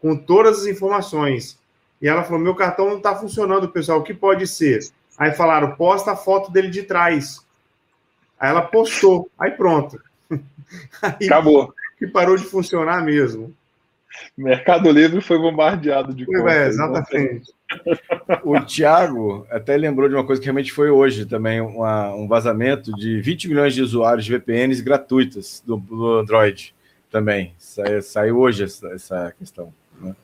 [0.00, 1.58] com todas as informações.
[2.00, 4.80] E ela falou: meu cartão não está funcionando, pessoal, o que pode ser?
[5.18, 7.44] Aí falaram, posta a foto dele de trás.
[8.38, 9.98] Aí ela postou, aí pronto.
[11.00, 11.72] Aí, Acabou.
[11.96, 13.54] Que parou de funcionar mesmo.
[14.36, 16.52] Mercado Livre foi bombardeado de coisas.
[16.52, 17.54] É, exatamente.
[18.44, 22.92] O Thiago até lembrou de uma coisa que realmente foi hoje também, uma, um vazamento
[22.92, 26.74] de 20 milhões de usuários de VPNs gratuitas do, do Android
[27.10, 27.54] também.
[27.58, 29.72] Saiu, saiu hoje essa, essa questão.
[30.00, 30.14] Né?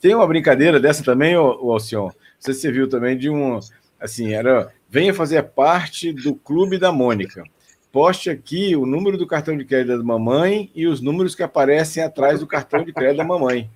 [0.00, 2.06] Tem uma brincadeira dessa também, o Alcion.
[2.06, 3.58] Não sei se você viu também de um.
[4.00, 4.72] Assim, era.
[4.90, 7.44] Venha fazer parte do Clube da Mônica
[7.92, 12.02] poste aqui o número do cartão de crédito da mamãe e os números que aparecem
[12.02, 13.70] atrás do cartão de crédito da mamãe.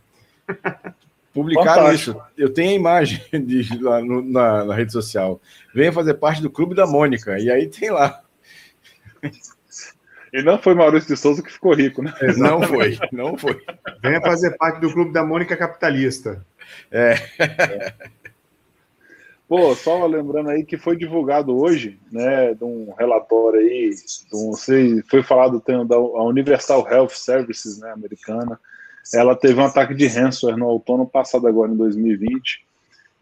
[1.33, 2.11] Publicaram Fantástico.
[2.11, 2.23] isso.
[2.37, 5.41] Eu tenho a imagem de, lá no, na, na, rede social.
[5.75, 7.39] Venha fazer parte do Clube da Mônica.
[7.39, 8.23] E aí tem lá.
[10.33, 12.13] E não foi Maurício de Souza que ficou rico, né?
[12.37, 13.61] Não foi, não foi.
[14.03, 16.45] Venha fazer parte do Clube da Mônica Capitalista.
[16.91, 17.15] É.
[17.39, 17.95] é.
[19.53, 23.91] Pô, só lembrando aí que foi divulgado hoje, né, de um relatório aí,
[24.33, 28.59] um, sei, foi falado tem, da Universal Health Services, né, americana.
[29.13, 32.65] Ela teve um ataque de ransomware no outono passado agora em 2020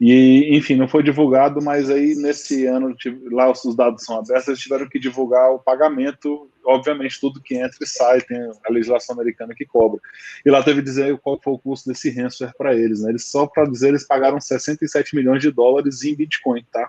[0.01, 2.97] e, enfim, não foi divulgado, mas aí nesse ano,
[3.31, 7.77] lá os dados são abertos, eles tiveram que divulgar o pagamento, obviamente tudo que entra
[7.83, 10.01] e sai, tem a legislação americana que cobra.
[10.43, 13.11] E lá teve dizer qual foi o custo desse ransomware para eles, né?
[13.11, 16.89] Eles só para dizer, eles pagaram 67 milhões de dólares em Bitcoin, tá?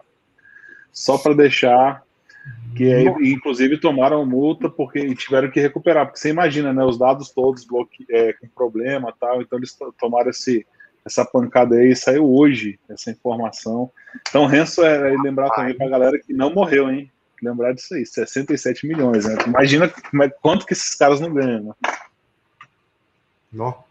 [0.94, 2.02] Só para deixar
[2.78, 7.30] que aí, inclusive tomaram multa porque tiveram que recuperar, porque você imagina, né, os dados
[7.30, 8.06] todos bloque...
[8.10, 10.66] É, com problema, tal, então eles tomaram esse
[11.06, 13.92] essa pancada aí saiu hoje, essa informação.
[14.30, 17.12] Então, Renzo é, é lembrar também para a galera que não morreu, hein?
[17.42, 19.36] Lembrar disso aí, 67 milhões, né?
[19.48, 21.74] Imagina como é, quanto que esses caras não ganham, né?
[23.52, 23.84] Não.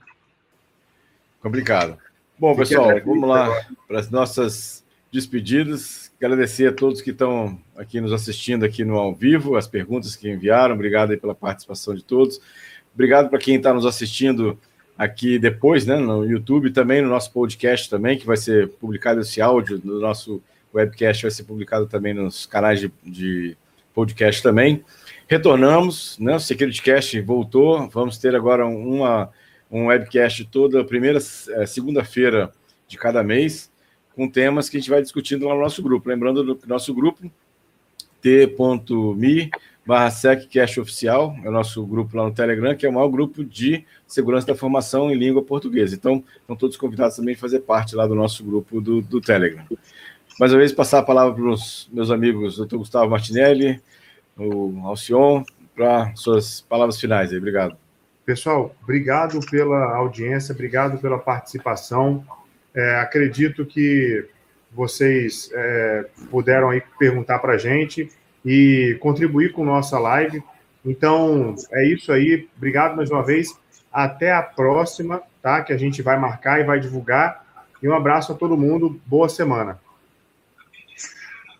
[1.40, 1.98] Complicado.
[2.38, 6.12] Bom, pessoal, vamos lá para as nossas despedidas.
[6.18, 10.30] Agradecer a todos que estão aqui nos assistindo aqui no ao vivo, as perguntas que
[10.30, 10.74] enviaram.
[10.74, 12.40] Obrigado aí pela participação de todos.
[12.94, 14.58] Obrigado para quem está nos assistindo
[15.00, 19.40] aqui depois, né, no YouTube também, no nosso podcast também, que vai ser publicado esse
[19.40, 20.42] áudio no nosso
[20.74, 23.56] webcast, vai ser publicado também nos canais de, de
[23.94, 24.84] podcast também.
[25.26, 29.30] Retornamos, né, o SecurityCast voltou, vamos ter agora uma,
[29.70, 32.52] um webcast toda primeira, é, segunda-feira
[32.86, 33.72] de cada mês,
[34.14, 36.10] com temas que a gente vai discutindo lá no nosso grupo.
[36.10, 37.22] Lembrando do nosso grupo,
[38.20, 39.50] t.me
[39.90, 43.44] barra SecCast Oficial, é o nosso grupo lá no Telegram, que é o maior grupo
[43.44, 45.96] de segurança da formação em língua portuguesa.
[45.96, 49.64] Então, estão todos convidados também a fazer parte lá do nosso grupo do, do Telegram.
[50.38, 53.82] Mais uma vez, passar a palavra para os meus amigos, doutor Gustavo Martinelli,
[54.36, 55.42] o Alcion,
[55.74, 57.38] para suas palavras finais aí.
[57.38, 57.76] Obrigado.
[58.24, 62.24] Pessoal, obrigado pela audiência, obrigado pela participação.
[62.72, 64.24] É, acredito que
[64.70, 68.08] vocês é, puderam aí perguntar para a gente
[68.44, 70.42] e contribuir com nossa live.
[70.84, 72.48] Então, é isso aí.
[72.56, 73.48] Obrigado mais uma vez.
[73.92, 75.62] Até a próxima, tá?
[75.62, 77.44] Que a gente vai marcar e vai divulgar.
[77.82, 79.00] E um abraço a todo mundo.
[79.06, 79.78] Boa semana.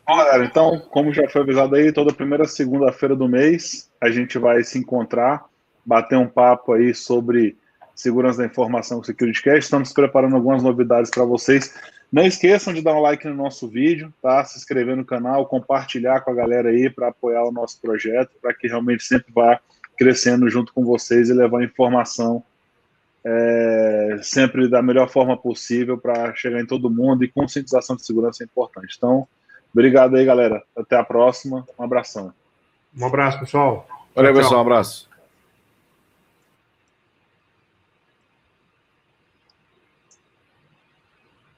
[0.06, 4.38] Bom, galera, então, como já foi avisado aí, toda primeira segunda-feira do mês a gente
[4.38, 5.44] vai se encontrar,
[5.84, 7.56] bater um papo aí sobre
[7.94, 9.60] segurança da informação com o SecurityCast.
[9.60, 11.74] Estamos preparando algumas novidades para vocês.
[12.12, 14.44] Não esqueçam de dar um like no nosso vídeo, tá?
[14.44, 18.52] Se inscrever no canal, compartilhar com a galera aí para apoiar o nosso projeto, para
[18.52, 19.60] que realmente sempre vá
[19.96, 22.42] crescendo junto com vocês e levar informação
[23.24, 28.42] é, sempre da melhor forma possível para chegar em todo mundo e conscientização de segurança
[28.42, 28.94] é importante.
[28.96, 29.28] Então,
[29.72, 30.62] obrigado aí, galera.
[30.76, 31.66] Até a próxima.
[31.78, 32.32] Um abração.
[32.96, 33.86] Um abraço, pessoal.
[34.14, 34.60] Valeu, pessoal.
[34.60, 35.09] Um abraço.